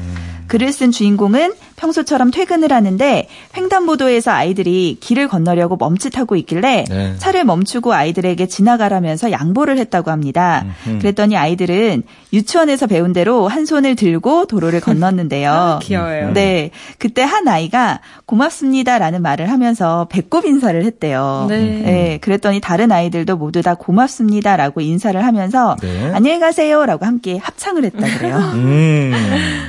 [0.46, 7.14] 글을 쓴 주인공은 평소처럼 퇴근을 하는데 횡단보도에서 아이들이 길을 건너려고 멈칫하고 있길래 네.
[7.16, 10.66] 차를 멈추고 아이들에게 지나가라면서 양보를 했다고 합니다.
[10.84, 15.80] 그랬더니 아이들은 유치원에서 배운 대로 한 손을 들고 도로를 건넜는데요.
[15.82, 16.32] 귀여워요.
[16.34, 16.70] 네.
[16.98, 21.46] 그때 한 아이가 고맙습니다라는 말을 하면서 배꼽 인사를 했대요.
[21.48, 21.60] 네.
[21.60, 26.10] 네, 그랬더니 다른 아이들도 모두 다 고맙습니다라고 인사를 하면서 네.
[26.12, 28.36] 안녕히 가세요라고 함께 합창을 했다 그래요.
[28.54, 29.12] 음.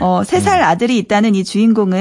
[0.02, 2.01] 어, 세살 아들이 있다는 이 주인공은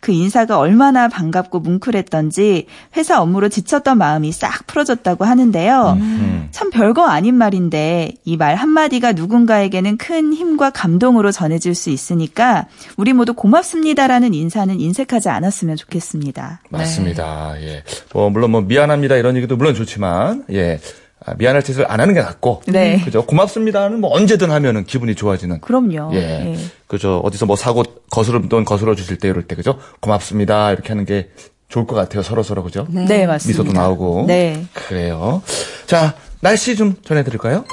[0.00, 5.96] 그 인사가 얼마나 반갑고 뭉클했던지 회사 업무로 지쳤던 마음이 싹 풀어졌다고 하는데요.
[5.98, 6.48] 음.
[6.50, 13.12] 참 별거 아닌 말인데 이 말 한마디가 누군가에게는 큰 힘과 감동으로 전해질 수 있으니까 우리
[13.12, 16.60] 모두 고맙습니다라는 인사는 인색하지 않았으면 좋겠습니다.
[16.70, 17.54] 맞습니다.
[17.62, 17.82] 예.
[18.12, 20.78] 뭐 물론 뭐 미안합니다 이런 얘기도 물론 좋지만 예.
[21.26, 22.62] 아, 미안할 짓을 안 하는 게 낫고.
[22.68, 23.00] 네.
[23.04, 23.26] 그죠.
[23.26, 25.60] 고맙습니다는 뭐 언제든 하면은 기분이 좋아지는.
[25.60, 26.14] 그럼요.
[26.14, 26.18] 예.
[26.18, 26.56] 예.
[26.86, 27.20] 그죠.
[27.24, 29.78] 어디서 뭐 사고 거스르던 거스러 주실 때 이럴 때 그죠.
[30.00, 31.30] 고맙습니다 이렇게 하는 게
[31.68, 32.22] 좋을 것 같아요.
[32.22, 32.86] 서로 서로 그죠.
[32.88, 33.62] 네, 맞습니다.
[33.62, 34.24] 미소도 나오고.
[34.28, 34.64] 네.
[34.72, 35.42] 그래요.
[35.86, 37.64] 자 날씨 좀 전해드릴까요?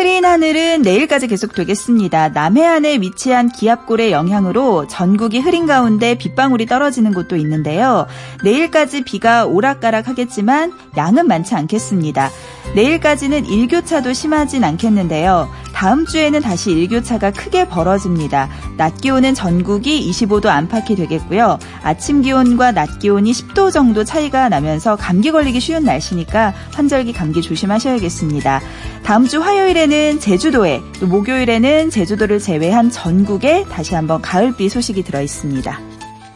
[0.00, 2.30] 흐린 하늘은 내일까지 계속 되겠습니다.
[2.30, 8.06] 남해안에 위치한 기압골의 영향으로 전국이 흐린 가운데 빗방울이 떨어지는 곳도 있는데요.
[8.42, 12.30] 내일까지 비가 오락가락 하겠지만 양은 많지 않겠습니다.
[12.74, 15.50] 내일까지는 일교차도 심하진 않겠는데요.
[15.72, 18.48] 다음 주에는 다시 일교차가 크게 벌어집니다.
[18.76, 21.58] 낮 기온은 전국이 25도 안팎이 되겠고요.
[21.82, 28.60] 아침 기온과 낮 기온이 10도 정도 차이가 나면서 감기 걸리기 쉬운 날씨니까 환절기 감기 조심하셔야겠습니다.
[29.02, 35.80] 다음 주 화요일에는 제주도에 또 목요일에는 제주도를 제외한 전국에 다시 한번 가을비 소식이 들어 있습니다.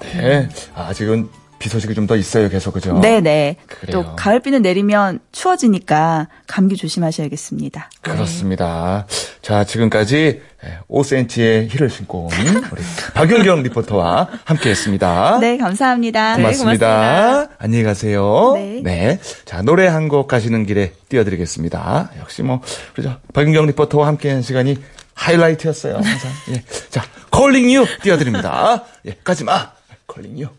[0.00, 0.48] 네.
[0.74, 1.28] 아직은
[1.64, 2.98] 비 소식이 좀 더 있어요, 계속 그죠?
[3.00, 3.56] 네네.
[3.66, 3.90] 그래요.
[4.04, 7.88] 또 가을비는 내리면 추워지니까 감기 조심하셔야겠습니다.
[8.02, 9.06] 그렇습니다.
[9.40, 10.42] 자, 지금까지
[10.90, 12.32] 5cm의 힐을 신고 온
[12.70, 12.82] 우리
[13.14, 15.38] 박윤경 리포터와 함께 했습니다.
[15.40, 16.36] 네, 감사합니다.
[16.36, 16.86] 고맙습니다.
[16.86, 17.54] 고맙습니다.
[17.58, 18.52] 안녕히 가세요.
[18.82, 19.18] 네.
[19.46, 22.10] 자, 노래 한 곡 가시는 길에 띄워드리겠습니다.
[22.20, 22.60] 역시 뭐,
[22.94, 23.16] 그죠.
[23.32, 24.76] 박윤경 리포터와 함께 한 시간이
[25.14, 25.94] 하이라이트였어요.
[25.94, 26.30] 항상.
[26.50, 26.62] 예.
[26.90, 27.02] 자,
[27.34, 28.84] calling you 띄워드립니다.
[29.06, 29.70] 예, 가지 마.
[30.12, 30.54] calling you.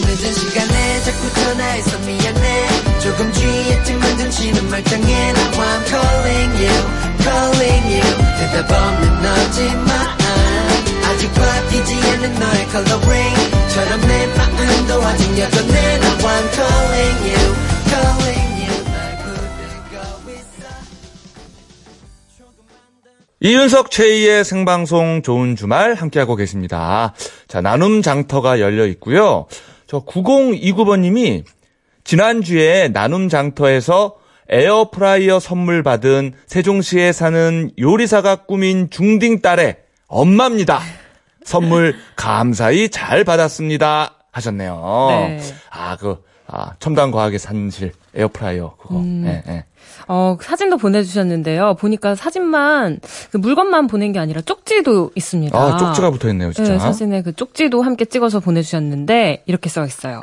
[0.00, 2.66] 늦은 시간에 자꾸 전화해서 미안해.
[3.00, 6.76] 조금 취했지만 정신은 멀쩡해 Now I'm calling you,
[7.22, 8.16] calling you.
[8.38, 9.88] 대답 없는 너지만
[11.04, 15.94] 아직 바뀌지 않는 너의 coloring처럼 내 마음도 아직 여전해.
[15.96, 17.54] Now I'm calling you,
[17.88, 18.46] calling
[23.38, 27.12] 이윤석 최희의 생방송 좋은 주말 함께하고 계십니다.
[27.46, 29.46] 자, 나눔 장터가 열려 있고요.
[29.86, 31.44] 저 9029번님이
[32.04, 34.16] 지난주에 나눔 장터에서
[34.48, 40.80] 에어프라이어 선물 받은 세종시에 사는 요리사가 꿈인 중딩 딸의 엄마입니다.
[41.44, 44.14] 선물 감사히 잘 받았습니다.
[44.30, 45.06] 하셨네요.
[45.10, 45.40] 네.
[45.70, 48.96] 아, 그, 아, 첨단 과학의 산실, 에어프라이어, 그거.
[48.98, 49.24] 음.
[49.26, 49.64] 예, 예.
[50.08, 51.74] 어, 사진도 보내주셨는데요.
[51.74, 53.00] 보니까 사진만,
[53.32, 55.58] 그 물건만 보낸 게 아니라 쪽지도 있습니다.
[55.58, 56.72] 아, 쪽지가 붙어 있네요, 진짜.
[56.72, 60.20] 네, 사진에 그 쪽지도 함께 찍어서 보내주셨는데, 이렇게 써 있어요.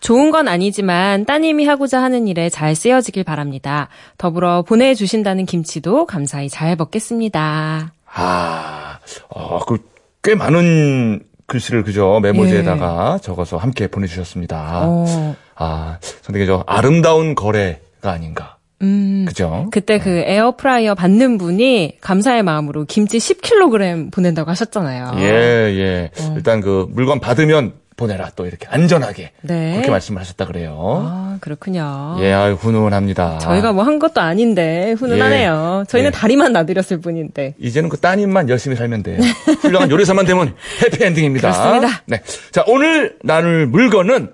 [0.00, 3.88] 좋은 건 아니지만 따님이 하고자 하는 일에 잘 쓰여지길 바랍니다.
[4.18, 7.92] 더불어 보내주신다는 김치도 감사히 잘 먹겠습니다.
[8.12, 8.98] 아,
[9.30, 9.78] 어, 그,
[10.22, 14.82] 꽤 많은 글씨를 그죠 메모지에다가 적어서 함께 보내주셨습니다.
[14.82, 14.86] 예.
[14.86, 18.56] 어, 아, 상당히 저 아름다운 거래가 아닌가.
[18.82, 19.24] 음.
[19.26, 19.68] 그죠?
[19.70, 25.12] 그때 그 에어프라이어 받는 분이 감사의 마음으로 김치 10kg 보낸다고 하셨잖아요.
[25.18, 26.10] 예, 예.
[26.20, 26.34] 어.
[26.36, 29.70] 일단 그 물건 받으면 보내라 또 이렇게 안전하게 네.
[29.74, 30.76] 그렇게 말씀을 하셨다 그래요.
[31.06, 32.16] 아, 그렇군요.
[32.18, 33.38] 예, 아유, 훈훈합니다.
[33.38, 35.84] 저희가 뭐 한 것도 아닌데 훈훈하네요.
[35.88, 36.12] 저희는 예.
[36.12, 37.54] 다리만 놔드렸을 뿐인데.
[37.60, 39.20] 이제는 그 따님만 열심히 살면 돼요.
[39.62, 41.52] 훌륭한 요리사만 되면 해피엔딩입니다.
[41.52, 42.02] 그렇습니다.
[42.06, 42.20] 네.
[42.50, 44.32] 자, 오늘 나눌 물건은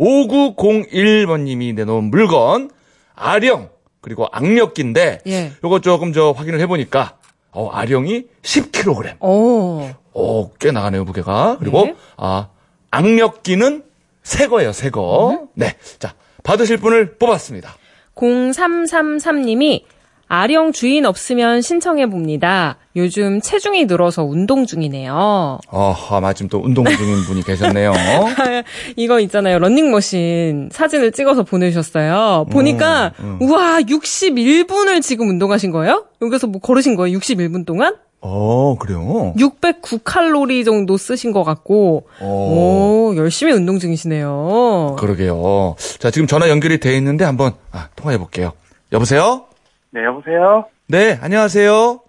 [0.00, 2.70] 5901번님이 내놓은 물건,
[3.14, 3.68] 아령,
[4.06, 5.50] 그리고 악력기인데, 예.
[5.64, 7.16] 요거 조금 저 확인을 해보니까,
[7.50, 9.20] 어, 아령이 10kg.
[9.20, 9.90] 오.
[10.12, 11.56] 오, 꽤 나가네요, 무게가.
[11.58, 11.96] 그리고, 네.
[12.16, 12.46] 아,
[12.92, 13.82] 악력기는
[14.22, 15.48] 새 거예요, 새 거.
[15.54, 15.74] 네.
[15.98, 16.14] 자,
[16.44, 17.74] 받으실 분을 뽑았습니다.
[18.14, 19.82] 0333님이
[20.28, 22.76] 아령 주인 없으면 신청해 봅니다.
[22.96, 25.58] 요즘 체중이 늘어서 운동 중이네요.
[25.68, 27.92] 아, 마침 또 운동 중인 분이 계셨네요.
[28.96, 29.58] 이거 있잖아요.
[29.58, 32.46] 런닝머신 사진을 찍어서 보내주셨어요.
[32.50, 36.06] 보니까, 우와, 61분을 지금 운동하신 거예요?
[36.22, 37.16] 여기서 뭐 걸으신 거예요?
[37.18, 37.94] 61분 동안?
[38.20, 39.34] 어, 그래요?
[39.36, 42.26] 609칼로리 정도 쓰신 것 같고, 오.
[42.26, 44.96] 오, 열심히 운동 중이시네요.
[44.98, 45.76] 그러게요.
[46.00, 48.52] 자, 지금 전화 연결이 돼 있는데 한번 아, 통화해 볼게요.
[48.92, 49.44] 여보세요?
[49.90, 50.64] 네, 여보세요?
[50.88, 52.00] 네, 안녕하세요.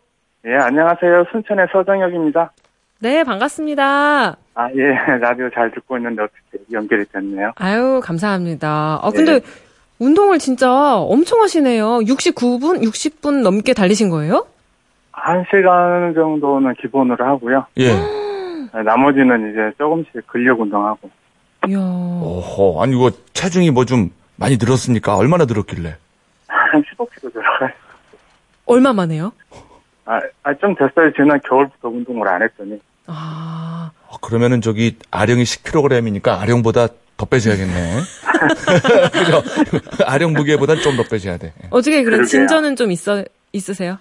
[0.46, 1.26] 예, 안녕하세요.
[1.32, 2.52] 순천의 서정혁입니다.
[3.00, 3.84] 네, 반갑습니다.
[4.56, 4.84] 아, 예,
[5.20, 7.52] 라디오 잘 듣고 있는데 어떻게 연결이 됐네요.
[7.56, 9.00] 아유, 감사합니다.
[9.02, 9.46] 아, 근데 네.
[10.00, 12.00] 운동을 진짜 엄청 하시네요.
[12.00, 14.46] 69분, 60분 넘게 달리신 거예요?
[15.12, 17.66] 한 시간 정도는 기본으로 하고요.
[17.80, 17.90] 예.
[18.74, 21.10] 네, 나머지는 이제 조금씩 근력 운동하고.
[21.68, 21.78] 이야.
[21.80, 25.16] 오호, 아니 이거 체중이 뭐 좀 많이 늘었습니까?
[25.18, 25.96] 얼마나 늘었길래?
[26.72, 27.70] 한 15kg 들어가요.
[28.66, 29.32] 얼마 만에요?
[30.06, 31.12] 아, 아, 좀 됐어요.
[31.14, 32.80] 지난 겨울부터 운동을 안 했더니.
[33.08, 38.02] 아, 어, 그러면은 저기 아령이 10kg이니까 아령보다 더 빼줘야겠네.
[39.12, 39.44] 그죠?
[40.06, 41.54] 아령 무게보다 좀더 빼줘야 돼.
[41.72, 42.18] 어떻게 그래?
[42.18, 42.26] 그러게요.
[42.26, 43.98] 진전은 좀 있어, 있으세요?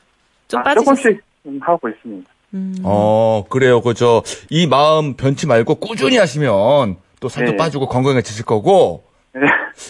[0.49, 0.97] 좀 아, 빠지셨어요?
[0.97, 2.31] 조금씩 좀 하고 있습니다.
[2.55, 2.77] 음.
[2.83, 3.81] 어, 그래요.
[3.81, 7.57] 그저 이 마음 변치 말고 꾸준히 하시면 또 살도 네.
[7.57, 9.05] 빠지고 건강해지실 거고.
[9.35, 9.41] 네.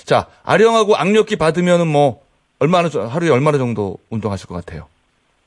[0.04, 2.20] 자, 아령하고 악력기 받으면은 뭐
[2.58, 4.86] 얼마나 저- 하루에 얼마나 정도 운동하실 것 같아요?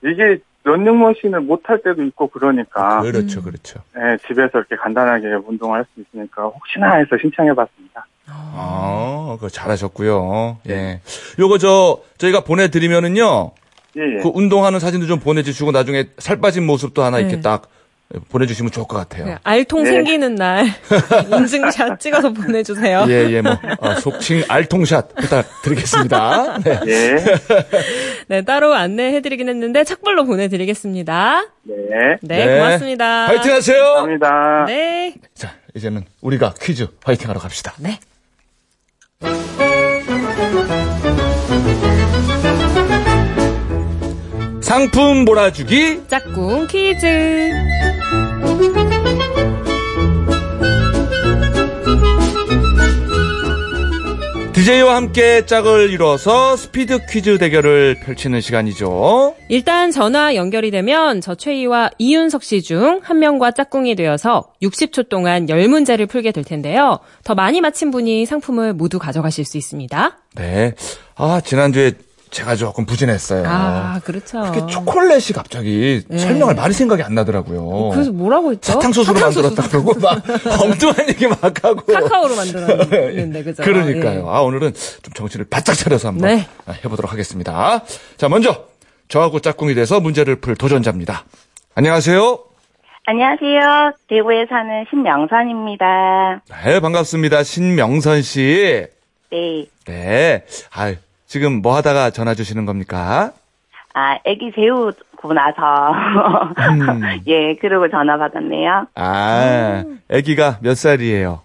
[0.03, 3.01] 이게 런닝 머신을 못할 때도 있고 그러니까.
[3.01, 3.79] 그렇죠, 그렇죠.
[3.95, 8.05] 네, 집에서 이렇게 간단하게 운동할 수 있으니까 혹시나 해서 신청해봤습니다.
[8.27, 10.59] 아, 그거 잘하셨고요.
[10.69, 11.01] 예.
[11.39, 13.51] 요거 저 저희가 보내드리면은요.
[13.97, 14.21] 예, 예.
[14.21, 17.41] 그 운동하는 사진도 좀 보내주시고 나중에 살 빠진 모습도 하나 이렇게 네.
[17.41, 17.63] 딱
[18.29, 19.25] 보내주시면 좋을 것 같아요.
[19.25, 19.91] 네, 알통 네.
[19.91, 20.65] 생기는 날
[21.31, 23.05] 인증샷 찍어서 보내주세요.
[23.07, 26.57] 예, 예, 뭐, 아, 속칭 알통샷 부탁드리겠습니다.
[26.65, 26.79] 네.
[26.87, 27.15] 예.
[28.27, 31.45] 네, 따로 안내해드리긴 했는데 착불로 보내드리겠습니다.
[31.63, 31.75] 네.
[32.23, 32.57] 네, 네.
[32.57, 33.27] 고맙습니다.
[33.27, 33.83] 화이팅 하세요!
[33.83, 34.65] 감사합니다.
[34.65, 35.13] 네.
[35.35, 37.73] 자, 이제는 우리가 퀴즈 화이팅 하러 갑시다.
[37.77, 37.99] 네.
[44.61, 47.88] 상품 몰아주기 짝꿍 퀴즈.
[54.59, 59.33] DJ와 함께 짝을 이뤄서 스피드 퀴즈 대결을 펼치는 시간이죠.
[59.47, 65.45] 일단 전화 연결이 되면 저 최희와 이윤석 씨 중 한 명과 짝꿍이 되어서 60초 동안
[65.45, 66.99] 10문제를 풀게 될 텐데요.
[67.23, 70.17] 더 많이 맞힌 분이 상품을 모두 가져가실 수 있습니다.
[70.35, 70.73] 네.
[71.15, 71.93] 아, 지난주에
[72.31, 73.43] 제가 조금 부진했어요.
[73.47, 74.39] 아, 그렇죠.
[74.43, 76.17] 이렇게 초콜릿이 갑자기 네.
[76.19, 77.89] 설명할 말이 생각이 안 나더라고요.
[77.89, 78.73] 그래서 뭐라고 했죠?
[78.73, 80.21] 사탕수수로 만들었다 그러고 막
[80.61, 81.81] 엉뚱한 얘기 막 하고.
[81.85, 83.63] 카카오로 만들었는데, 그죠?
[83.63, 84.19] 그러니까요.
[84.19, 84.23] 예.
[84.27, 86.47] 아, 오늘은 좀 정신을 바짝 차려서 한번 네.
[86.85, 87.83] 해보도록 하겠습니다.
[88.17, 88.65] 자, 먼저
[89.07, 91.25] 저하고 짝꿍이 돼서 문제를 풀 도전자입니다.
[91.73, 92.39] 안녕하세요.
[93.05, 93.93] 안녕하세요.
[94.07, 96.41] 대구에 사는 신명선입니다.
[96.63, 97.43] 네, 반갑습니다.
[97.43, 98.85] 신명선 씨.
[99.31, 99.65] 네.
[99.85, 100.43] 네.
[100.71, 100.93] 아,
[101.29, 103.33] 지금 뭐 하다가 전화 주시는 겁니까?
[103.93, 105.91] 아, 애기 재우고 나서.
[106.71, 107.01] 음.
[107.27, 108.87] 예, 그러고 전화 받았네요.
[108.95, 111.41] 아, 아기가 몇 살이에요?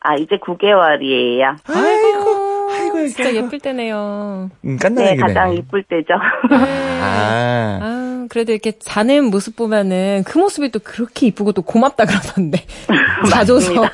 [0.00, 1.56] 아, 이제 9개월이에요.
[1.68, 4.50] 아이고, 아이고, 진짜 예쁠 때네요.
[4.64, 5.16] 음, 네, 깐난아기네.
[5.20, 6.14] 가장 이쁠 때죠.
[6.14, 12.64] 아, 아, 그래도 이렇게 자는 모습 보면은 그 모습이 또 그렇게 이쁘고 또 고맙다 그러던데.
[13.30, 13.72] 자줘서.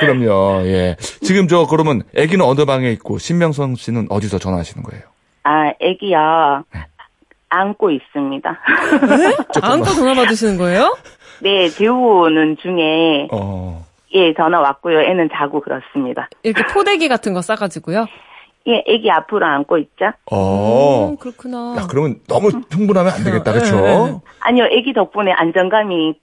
[0.00, 0.96] 그럼요, 예.
[1.22, 5.02] 지금 저, 그러면 아기는 어느 방에 있고, 신명선 씨는 어디서 전화하시는 거예요?
[5.44, 6.64] 아, 애기요.
[7.48, 8.58] 안고 있습니다.
[9.62, 10.96] 안고 전화 받으시는 거예요?
[11.40, 13.84] 네, 재우는 중에, 어,
[14.14, 15.00] 예, 전화 왔고요.
[15.00, 16.28] 애는 자고 그렇습니다.
[16.42, 18.06] 이렇게 포대기 같은 거 싸가지고요.
[18.68, 20.12] 예, 애기 앞으로 안고 있죠?
[20.30, 21.08] 어.
[21.10, 21.76] 음, 그렇구나.
[21.78, 24.20] 야, 그러면 너무 흥분하면 안 되겠다, 네, 그쵸?
[24.40, 26.14] 아니요, 애기 덕분에 안정감이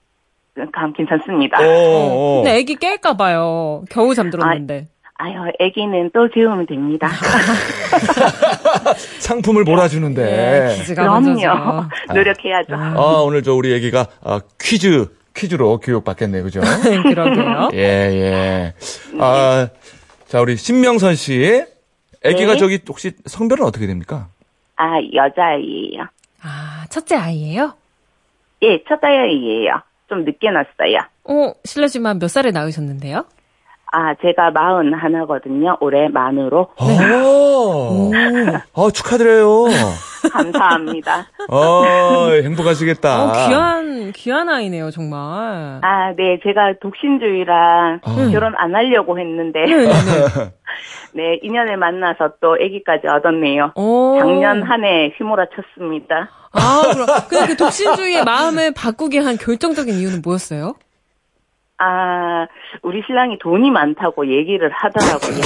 [0.72, 1.58] 감 괜찮습니다.
[1.60, 2.42] 어, 어.
[2.42, 3.84] 근데 애기 깰까 봐요.
[3.90, 4.86] 겨우 잠들었는데.
[5.18, 7.08] 아유, 애기는 또 재우면 됩니다.
[9.18, 10.22] 상품을 몰아주는데.
[10.22, 10.94] 네.
[10.94, 11.84] 그럼요.
[12.14, 12.74] 노력해야죠.
[12.74, 16.60] 아, 오늘 저 우리 애기가 아, 퀴즈, 퀴즈로 교육받겠네요, 그죠?
[17.02, 17.70] 그러게요.
[17.72, 18.74] 예, 예.
[19.18, 19.68] 아,
[20.26, 21.64] 자, 우리 신명선 씨.
[22.26, 22.58] 애기가 네.
[22.58, 24.28] 저기 혹시 성별은 어떻게 됩니까?
[24.76, 26.06] 아, 여자아이예요.
[26.42, 27.74] 아, 첫째 아이예요?
[28.62, 29.80] 예, 첫 아이예요.
[30.08, 30.98] 좀 늦게 났어요.
[31.24, 33.24] 어, 실례지만 몇 살에 낳으셨는데요?
[33.92, 35.76] 아, 제가 마흔 하나거든요.
[35.80, 36.68] 올해 만으로.
[36.80, 38.12] 오.
[38.72, 39.66] 어, 축하드려요.
[40.32, 41.26] 감사합니다.
[41.48, 41.84] 어,
[42.42, 43.22] 행복하시겠다.
[43.24, 45.18] 어, 귀한, 귀한 아이네요, 정말.
[45.82, 48.28] 아, 네, 제가 독신주의라 아.
[48.32, 49.60] 결혼 안 하려고 했는데.
[51.14, 53.72] 네, 인연을 만나서 또 아기까지 얻었네요.
[53.76, 54.18] 오.
[54.18, 56.28] 작년 한 해 휘몰아쳤습니다.
[56.52, 57.06] 아, 그럼.
[57.28, 60.74] 근데 그 독신주의의 마음을 바꾸게 한 결정적인 이유는 뭐였어요?
[61.78, 62.46] 아,
[62.82, 65.40] 우리 신랑이 돈이 많다고 얘기를 하더라고요.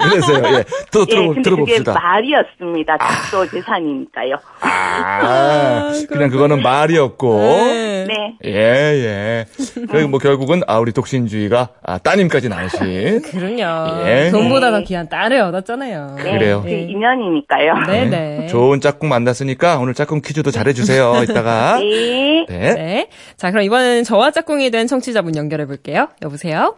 [0.00, 0.64] 그래서요, 예.
[0.90, 1.92] 또 예, 들어, 근데 들어봅시다.
[1.92, 2.96] 그게 말이었습니다.
[2.96, 4.36] 작도 재산이니까요.
[4.62, 7.38] 아, 그냥 그거는 말이었고.
[7.38, 8.06] 네.
[8.06, 8.36] 네.
[8.46, 9.44] 예, 예.
[9.90, 13.22] 그리고 뭐 결국은, 아, 우리 독신주의가, 아, 따님까지 낳으신.
[13.22, 14.06] 그럼요.
[14.08, 14.30] 예.
[14.30, 16.14] 돈보다 더 귀한 딸을 얻었잖아요.
[16.16, 16.62] 네, 그래요.
[16.64, 17.74] 그 인연이니까요.
[17.86, 18.46] 네네.
[18.46, 21.76] 좋은 짝꿍 만났으니까 오늘 짝꿍 퀴즈도 잘해주세요, 이따가.
[21.84, 22.46] 네.
[22.48, 22.74] 네.
[22.74, 23.08] 네.
[23.36, 26.08] 자, 그럼 이번에는 저와 짝꿍이 된 청취자분 연결해 볼게요.
[26.22, 26.76] 여보세요?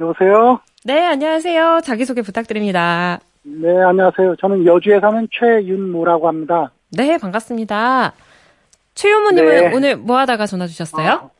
[0.00, 0.60] 여보세요?
[0.84, 1.80] 네, 안녕하세요.
[1.84, 3.20] 자기소개 부탁드립니다.
[3.42, 4.36] 네, 안녕하세요.
[4.40, 6.70] 저는 여주에 사는 최윤무라고 합니다.
[6.90, 8.12] 네, 반갑습니다.
[8.94, 9.74] 최윤모님은 네.
[9.74, 11.30] 오늘 뭐 하다가 전화 주셨어요?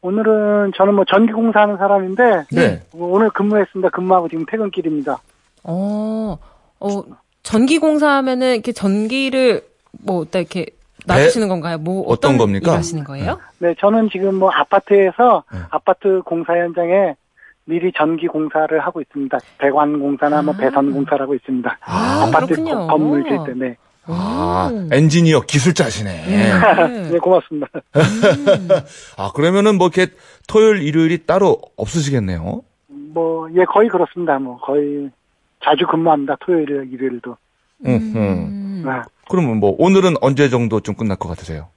[0.00, 2.82] 오늘은 저는 뭐 전기공사 하는 사람인데, 네.
[2.92, 3.88] 뭐 오늘 근무했습니다.
[3.90, 5.18] 근무하고 지금 퇴근길입니다.
[5.62, 6.38] 어,
[6.80, 6.88] 어,
[7.42, 9.62] 전기공사 하면은 이렇게 전기를
[10.04, 10.66] 뭐, 이렇게
[11.06, 11.78] 놔주시는 건가요?
[11.78, 12.72] 뭐, 어떤 어떤 겁니까?
[12.72, 13.38] 일 하시는 거예요?
[13.58, 15.58] 네, 저는 지금 뭐 아파트에서 네.
[15.70, 17.14] 아파트 공사 현장에
[17.66, 19.38] 미리 전기 공사를 하고 있습니다.
[19.58, 20.56] 배관 공사나 뭐 아.
[20.56, 21.78] 배선 공사를 하고 있습니다.
[21.80, 22.86] 아, 파트 그렇군요.
[22.88, 23.76] 건물 질 때, 네.
[24.06, 24.88] 아, 음.
[24.92, 27.10] 엔지니어 기술자시네.
[27.10, 27.68] 네, 고맙습니다.
[29.16, 30.12] 아, 그러면은 뭐 이렇게
[30.46, 32.62] 토요일, 일요일이 따로 없으시겠네요?
[32.88, 34.38] 뭐, 예, 거의 그렇습니다.
[34.38, 35.10] 뭐, 거의
[35.64, 36.36] 자주 근무합니다.
[36.40, 37.36] 토요일, 일요일도.
[37.86, 38.63] 음, 음.
[38.84, 38.96] 음.
[38.96, 39.02] 네.
[39.28, 41.68] 그러면 뭐 오늘은 언제 정도 좀 끝날 것 같으세요?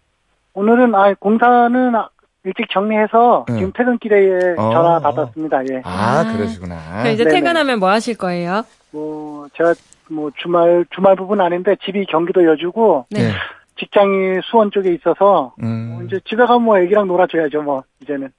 [0.53, 2.09] 오늘은 아 공사는 아,
[2.43, 3.55] 일찍 정리해서 네.
[3.55, 4.71] 지금 퇴근길에 어.
[4.71, 5.61] 전화 받았습니다.
[5.71, 5.81] 예.
[5.83, 6.33] 아, 아.
[6.33, 6.75] 그러시구나.
[7.01, 7.35] 그럼 이제 네네.
[7.35, 8.63] 퇴근하면 뭐 하실 거예요?
[8.91, 9.73] 뭐 제가
[10.09, 13.25] 뭐 주말 주말 부분 아닌데 집이 경기도 여주고 네.
[13.25, 13.31] 예.
[13.79, 15.93] 직장이 수원 쪽에 있어서 음.
[15.93, 17.61] 뭐 이제 집에 가면 뭐 애기랑 놀아줘야죠.
[17.61, 18.31] 뭐 이제는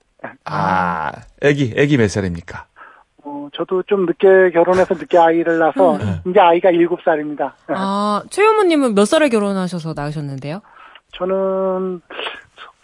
[0.44, 2.66] 아, 애기, 애기 몇 살입니까?
[3.29, 7.53] 어, 저도 좀 늦게 결혼해서 늦게 아이를 낳아서 이제 아이가 7살입니다.
[7.69, 10.61] 아, 최효모님은 몇 살에 결혼하셔서 낳으셨는데요?
[11.12, 12.01] 저는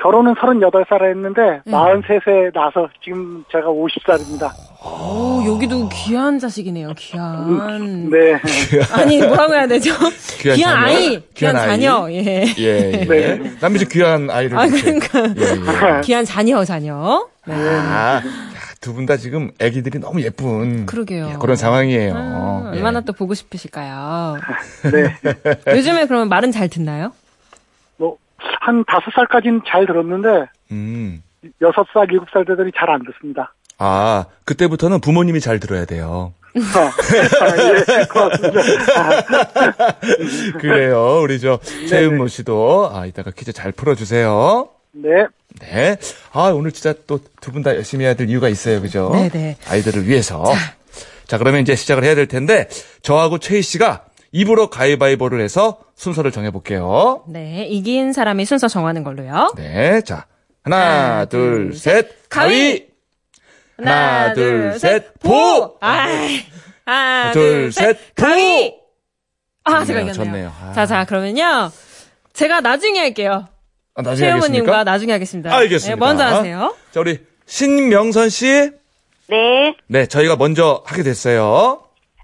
[0.03, 1.73] 결혼은 38살에 했는데 음.
[1.73, 4.51] 43세에 나서 지금 제가 50살입니다.
[4.85, 8.11] 오, 여기도 귀한 자식이네요, 귀한.
[8.11, 8.39] 네.
[8.93, 9.95] 아니, 뭐라고 해야 되죠?
[10.41, 10.77] 귀한 자녀?
[10.77, 11.69] 아이, 귀한 귀한 아이?
[11.69, 12.45] 자녀, 예.
[12.59, 13.05] 예, 예.
[13.07, 13.57] 네.
[13.61, 14.59] 남미 씨 귀한 아이를.
[14.59, 14.67] 아.
[14.67, 15.21] 그러니까.
[15.39, 16.01] 예, 예.
[16.03, 17.27] 귀한 자녀, 자녀.
[17.47, 17.55] 네.
[17.55, 18.21] 아,
[18.85, 20.85] 두 분 다 지금 아기들이 너무 예쁜.
[20.87, 21.31] 그러게요.
[21.33, 22.12] 예, 그런 상황이에요.
[22.14, 22.77] 아, 예.
[22.77, 24.37] 얼마나 또 보고 싶으실까요?
[24.92, 25.16] 네.
[25.77, 27.12] 요즘에 그러면 말은 잘 듣나요?
[27.97, 31.23] 뭐, 한 5살까지는 잘 들었는데, 음.
[31.62, 33.55] 6살, 7살 되더니 잘 안 듣습니다.
[33.79, 36.33] 아, 그때부터는 부모님이 잘 들어야 돼요.
[36.57, 36.61] 예,
[38.05, 38.61] 고맙습니다.
[40.61, 41.20] 그래요.
[41.23, 44.68] 우리 저 네, 최은모 씨도 아, 이따가 퀴즈 잘 풀어주세요.
[44.92, 45.27] 네.
[45.61, 45.97] 네.
[46.33, 48.81] 아, 오늘 진짜 또 두 분 다 열심히 해야 될 이유가 있어요.
[48.83, 49.11] 그죠?
[49.12, 49.57] 네네.
[49.69, 50.45] 아이들을 위해서.
[51.27, 51.38] 자.
[51.38, 52.69] 그러면 이제 시작을 해야 될 텐데,
[53.03, 57.25] 저하고 최희 씨가 입으로 가위바위보를 해서 순서를 정해볼게요.
[57.29, 59.53] 네, 이긴 사람이 순서 정하는 걸로요.
[59.57, 60.01] 네.
[60.03, 60.27] 자.
[60.64, 62.29] 하나, 하나, 둘, 둘, 셋.
[62.31, 62.87] 가위!
[63.77, 65.77] 하나, 둘, 셋, 보!
[65.81, 66.40] 아이,
[66.87, 68.23] 하나, 둘, 셋, 보!
[68.25, 68.75] 가위!
[69.64, 70.12] 아, 제가 이겼네요.
[70.25, 70.53] 좋네요.
[70.62, 70.73] 아.
[70.73, 71.71] 자, 자, 그러면요.
[72.33, 73.47] 제가 나중에 할게요.
[73.95, 74.85] 아, 나중에 최영우님과?
[74.85, 75.55] 나중에 하겠습니다.
[75.55, 75.95] 알겠습니다.
[75.95, 76.75] 네, 먼저 하세요.
[76.91, 78.47] 자, 우리 신명선 씨.
[79.29, 79.75] 네.
[79.87, 81.81] 네, 저희가 먼저 하게 됐어요.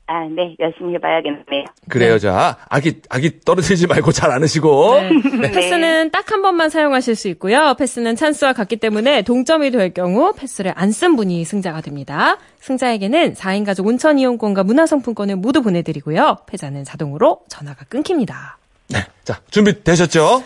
[0.07, 0.57] 아, 네.
[0.59, 1.65] 열심히 해봐야겠네요.
[1.89, 2.57] 그래요, 자.
[2.69, 5.01] 아기, 아기 떨어뜨리지 말고 잘 안으시고.
[5.41, 5.51] 네.
[5.53, 7.75] 패스는 딱 한 번만 사용하실 수 있고요.
[7.79, 12.39] 패스는 찬스와 같기 때문에 동점이 될 경우 패스를 안 쓴 분이 승자가 됩니다.
[12.61, 16.39] 승자에게는 4인 가족 온천 이용권과 문화상품권을 모두 보내드리고요.
[16.47, 18.59] 패자는 자동으로 전화가 끊깁니다.
[18.89, 18.99] 네.
[19.25, 20.43] 자, 준비되셨죠?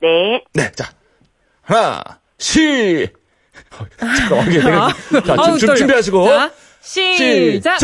[0.00, 0.42] 네.
[0.54, 0.90] 네, 자.
[1.62, 2.02] 하나,
[2.38, 3.08] 시.
[3.72, 4.88] 어, 잠깐만, 내가.
[5.26, 5.74] 자, 아우, 떨려.
[5.76, 6.24] 준비하시고.
[6.28, 7.78] 자, 시작!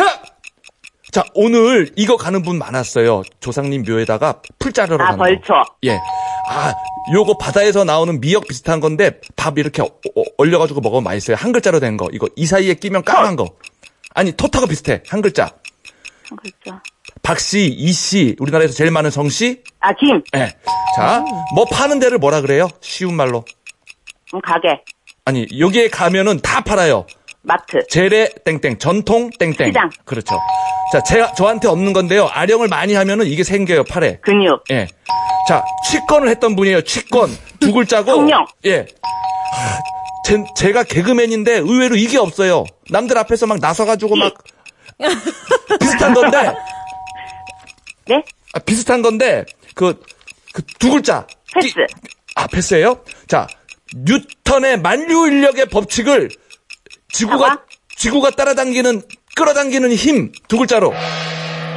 [1.13, 3.23] 자, 오늘 이거 가는 분 많았어요.
[3.41, 5.25] 조상님 묘에다가 풀 자르러 아, 가는 거.
[5.25, 5.55] 벌초.
[5.85, 6.01] 예.
[6.49, 6.75] 아,
[7.13, 11.37] 요거 바다에서 나오는 미역 비슷한 건데 밥 이렇게 어- 어- 얼려가지고 먹으면 맛있어요.
[11.37, 12.09] 한 글자로 된 거.
[12.13, 13.57] 이거 이 사이에 끼면 까만 거.
[14.15, 15.03] 아니, 토타가 비슷해.
[15.07, 15.53] 한 글자.
[16.37, 16.81] 그렇죠.
[17.25, 19.63] 박씨, 이씨, 우리나라에서 제일 많은 성씨?
[19.81, 20.23] 아, 김.
[20.37, 20.55] 예.
[20.95, 22.69] 자, 뭐 파는 데를 뭐라 그래요?
[22.83, 23.45] 쉬운 말로.
[24.35, 24.83] 음, 가게.
[25.25, 27.07] 아니, 여기에 가면은 다 팔아요.
[27.41, 27.87] 마트.
[27.89, 29.69] 재래 땡땡, 전통 땡땡.
[29.69, 29.89] 시장.
[30.05, 30.39] 그렇죠.
[30.93, 32.29] 자, 제, 저한테 없는 건데요.
[32.31, 34.19] 아령을 많이 하면은 이게 생겨요, 팔에.
[34.21, 34.63] 근육.
[34.71, 34.87] 예.
[35.49, 37.31] 자, 취권을 했던 분이에요, 취권.
[37.59, 38.17] 두 글자고.
[38.17, 38.45] 성령.
[38.67, 38.81] 예.
[38.81, 39.79] 하,
[40.27, 42.65] 제, 제가 개그맨인데 의외로 이게 없어요.
[42.91, 44.35] 남들 앞에서 막 나서가지고 막.
[45.81, 46.55] 비슷한 건데,
[48.09, 48.23] 네?
[48.53, 50.01] 아, 비슷한 건데, 그,
[50.53, 51.27] 그 두 글자.
[51.55, 51.75] 패스.
[51.75, 51.81] 끼-
[52.37, 53.01] 아, 패스예요?
[53.29, 53.47] 자,
[53.97, 56.29] 뉴턴의 만류 인력의 법칙을
[57.13, 57.63] 지구가, 사과?
[57.97, 59.03] 지구가 따라당기는,
[59.37, 60.33] 끌어당기는 힘.
[60.49, 60.93] 두 글자로.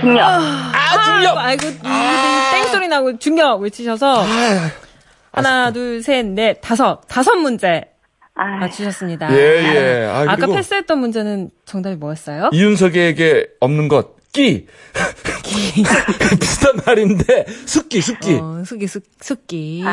[0.01, 0.21] 중력.
[0.23, 1.37] 아, 중력!
[1.37, 4.23] 아 이고, 이 땡소리 나고 중력 외치셔서
[5.31, 7.83] 하나, 둘, 셋, 넷, 다섯, 다섯 문제
[8.35, 9.33] 아, 맞추셨습니다.
[9.33, 10.05] 예, 예.
[10.05, 12.51] 아, 아, 까 패스했던 문제는 정답이 뭐였어요?
[12.53, 14.67] 이윤석에게 없는 것, 끼.
[16.39, 18.35] 비슷한 말인데, 숙기, 숙기.
[18.35, 19.81] 어, 숙기, 숙, 숙기.
[19.83, 19.89] 네,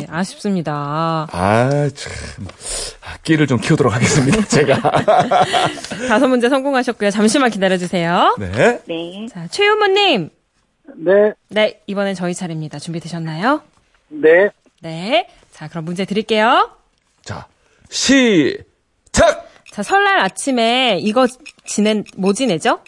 [0.00, 1.26] 네, 아쉽습니다.
[1.30, 2.12] 아, 참.
[3.02, 4.80] 아, 끼를 좀 키우도록 하겠습니다, 제가.
[6.08, 7.10] 다섯 문제 성공하셨고요.
[7.10, 8.36] 잠시만 기다려주세요.
[8.38, 8.80] 네.
[8.86, 9.26] 네.
[9.32, 10.30] 자, 최유모님.
[10.96, 11.32] 네.
[11.48, 12.78] 네, 이번엔 저희 차례입니다.
[12.78, 13.62] 준비되셨나요?
[14.08, 14.50] 네.
[14.80, 15.28] 네.
[15.52, 16.70] 자, 그럼 문제 드릴게요.
[17.24, 17.46] 자,
[17.90, 19.48] 시작!
[19.70, 21.26] 자, 설날 아침에 이거
[21.64, 22.80] 지낸, 뭐 지내죠?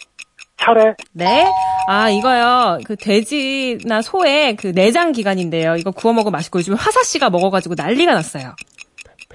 [0.63, 0.93] 차례.
[1.11, 1.45] 네.
[1.87, 2.79] 아, 이거요.
[2.85, 5.75] 그 돼지나 소의 그 내장 기관인데요.
[5.75, 8.55] 이거 구워 먹으면 맛있고 요즘 화사 씨가 먹어가지고 난리가 났어요.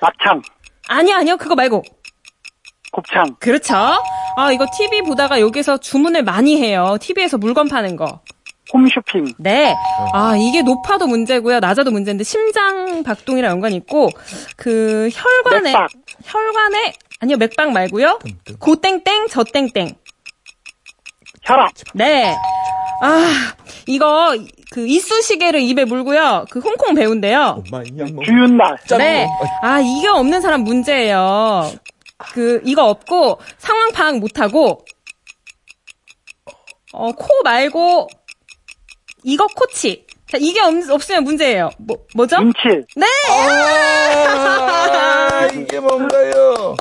[0.01, 0.43] 막창.
[0.89, 1.37] 아니요, 아니요.
[1.37, 1.83] 그거 말고.
[2.93, 3.37] 곱창.
[3.39, 3.75] 그렇죠.
[4.37, 6.97] 아, 이거 TV 보다가 여기서 주문을 많이 해요.
[7.01, 8.21] TV에서 물건 파는 거.
[8.73, 9.35] 홈쇼핑.
[9.39, 9.75] 네.
[10.13, 11.61] 아, 이게 높아도 문제고요.
[11.61, 14.11] 낮아도 문제인데 심장 박동이랑 연관이 있고
[14.57, 15.89] 그 혈관에 맥박.
[16.25, 18.19] 혈관에 아니요, 맥박 말고요.
[18.59, 19.95] 고 땡땡 저 땡땡.
[21.49, 21.73] 혈압.
[21.95, 22.37] 네.
[23.01, 23.55] 아,
[23.87, 24.37] 이거
[24.71, 26.45] 그 이쑤시개를 입에 물고요.
[26.51, 27.63] 그 홍콩 배우인데요.
[28.25, 28.77] 주윤 날.
[28.99, 29.27] 네.
[29.63, 31.73] 아, 이게 없는 사람 문제예요.
[32.19, 34.85] 그 이거 없고 상황 파악 못 하고
[36.93, 38.09] 어, 코 말고
[39.25, 40.07] 이거 코치.
[40.31, 41.71] 자, 이게 없, 없으면 문제예요.
[41.79, 42.37] 뭐 뭐죠?
[42.41, 42.59] 눈치.
[42.97, 43.07] 네.
[44.29, 46.77] 아, 이게 뭔가요?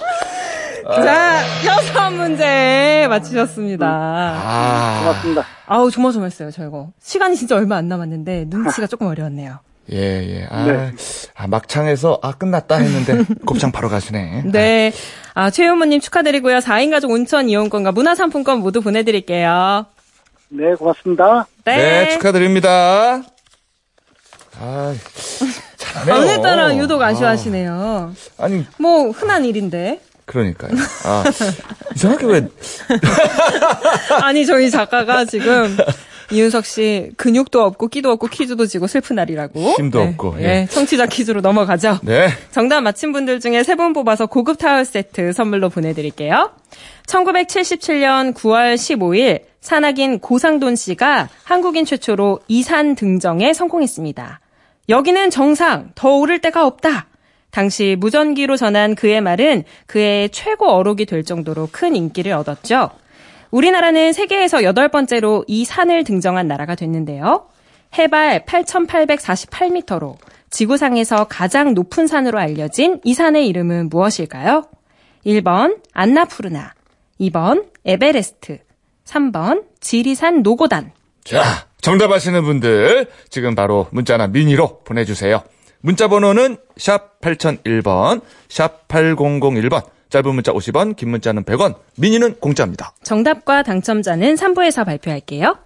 [0.95, 1.43] 자,
[1.77, 3.87] 여섯 문제 맞추셨습니다.
[3.87, 5.45] 아, 고맙습니다.
[5.65, 6.89] 아우 조마조마했어요, 저 이거.
[7.01, 9.59] 시간이 진짜 얼마 안 남았는데 눈치가 조금 어려웠네요.
[9.91, 9.97] 예,
[10.41, 10.47] 예.
[10.49, 10.91] 아, 네.
[11.33, 14.43] 아, 막창에서, 아, 끝났다 했는데, 곱창 바로 가시네.
[14.47, 14.91] 네.
[15.33, 16.57] 아, 최효모님 축하드리고요.
[16.57, 19.85] 4인 가족 온천 이용권과 문화상품권 모두 보내드릴게요.
[20.49, 21.47] 네, 고맙습니다.
[21.63, 21.77] 네.
[21.77, 23.21] 네, 축하드립니다.
[24.59, 24.93] 아,
[25.77, 26.15] 잘하네요.
[26.21, 28.13] 오늘따라 유독 아쉬워하시네요.
[28.37, 30.01] 아, 아니, 뭐, 흔한 일인데.
[30.27, 30.71] 그러니까요.
[31.05, 31.23] 아,
[31.95, 32.47] 이상하게 왜,
[34.21, 35.75] 아니, 저희 작가가 지금
[36.31, 39.75] 이윤석 씨 근육도 없고 끼도 없고 퀴즈도 지고 슬픈 날이라고.
[39.77, 40.09] 힘도 네.
[40.09, 40.43] 없고, 예.
[40.43, 40.67] 예.
[40.69, 41.99] 청취자 퀴즈로 넘어가죠.
[42.03, 42.27] 네.
[42.51, 46.51] 정답 맞힌 분들 중에 세 분 뽑아서 고급 타월 세트 선물로 보내드릴게요.
[47.07, 54.41] 1977년 9월 15일 산악인 고상돈 씨가 한국인 최초로 이산 등정에 성공했습니다.
[54.89, 57.07] 여기는 정상, 더 오를 데가 없다.
[57.57, 62.91] 당시 무전기로 전한 그의 말은 그의 최고 어록이 될 정도로 큰 인기를 얻었죠.
[63.49, 67.47] 우리나라는 세계에서 여덟 번째로 이 산을 등정한 나라가 됐는데요.
[67.97, 70.17] 해발 8,848m로
[70.51, 74.65] 지구상에서 가장 높은 산으로 알려진 이 산의 이름은 무엇일까요?
[75.25, 76.75] 1번 안나푸르나,
[77.19, 78.59] 2번 에베레스트,
[79.03, 80.91] 3번 지리산 노고단.
[81.23, 81.41] 자,
[81.81, 85.41] 정답 아시는 분들, 지금 바로 문자나 미니로 보내주세요.
[85.81, 92.93] 문자 번호는 샵 8001번, 샵 8001번, 짧은 문자 50원, 긴 문자는 100원, 미니는 공짜입니다.
[93.03, 95.57] 정답과 당첨자는 3부에서 발표할게요.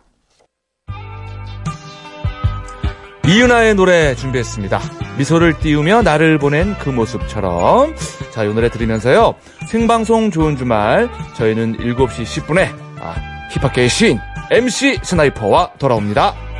[3.27, 4.79] 이윤아의 노래 준비했습니다.
[5.17, 7.95] 미소를 띄우며 나를 보낸 그 모습처럼.
[8.31, 9.35] 자, 이 노래 들으면서요.
[9.67, 12.67] 생방송 좋은 주말, 저희는 7시 10분에,
[12.99, 13.15] 아,
[13.51, 16.50] 힙합계의 시인, MC 스나이퍼와 돌아옵니다.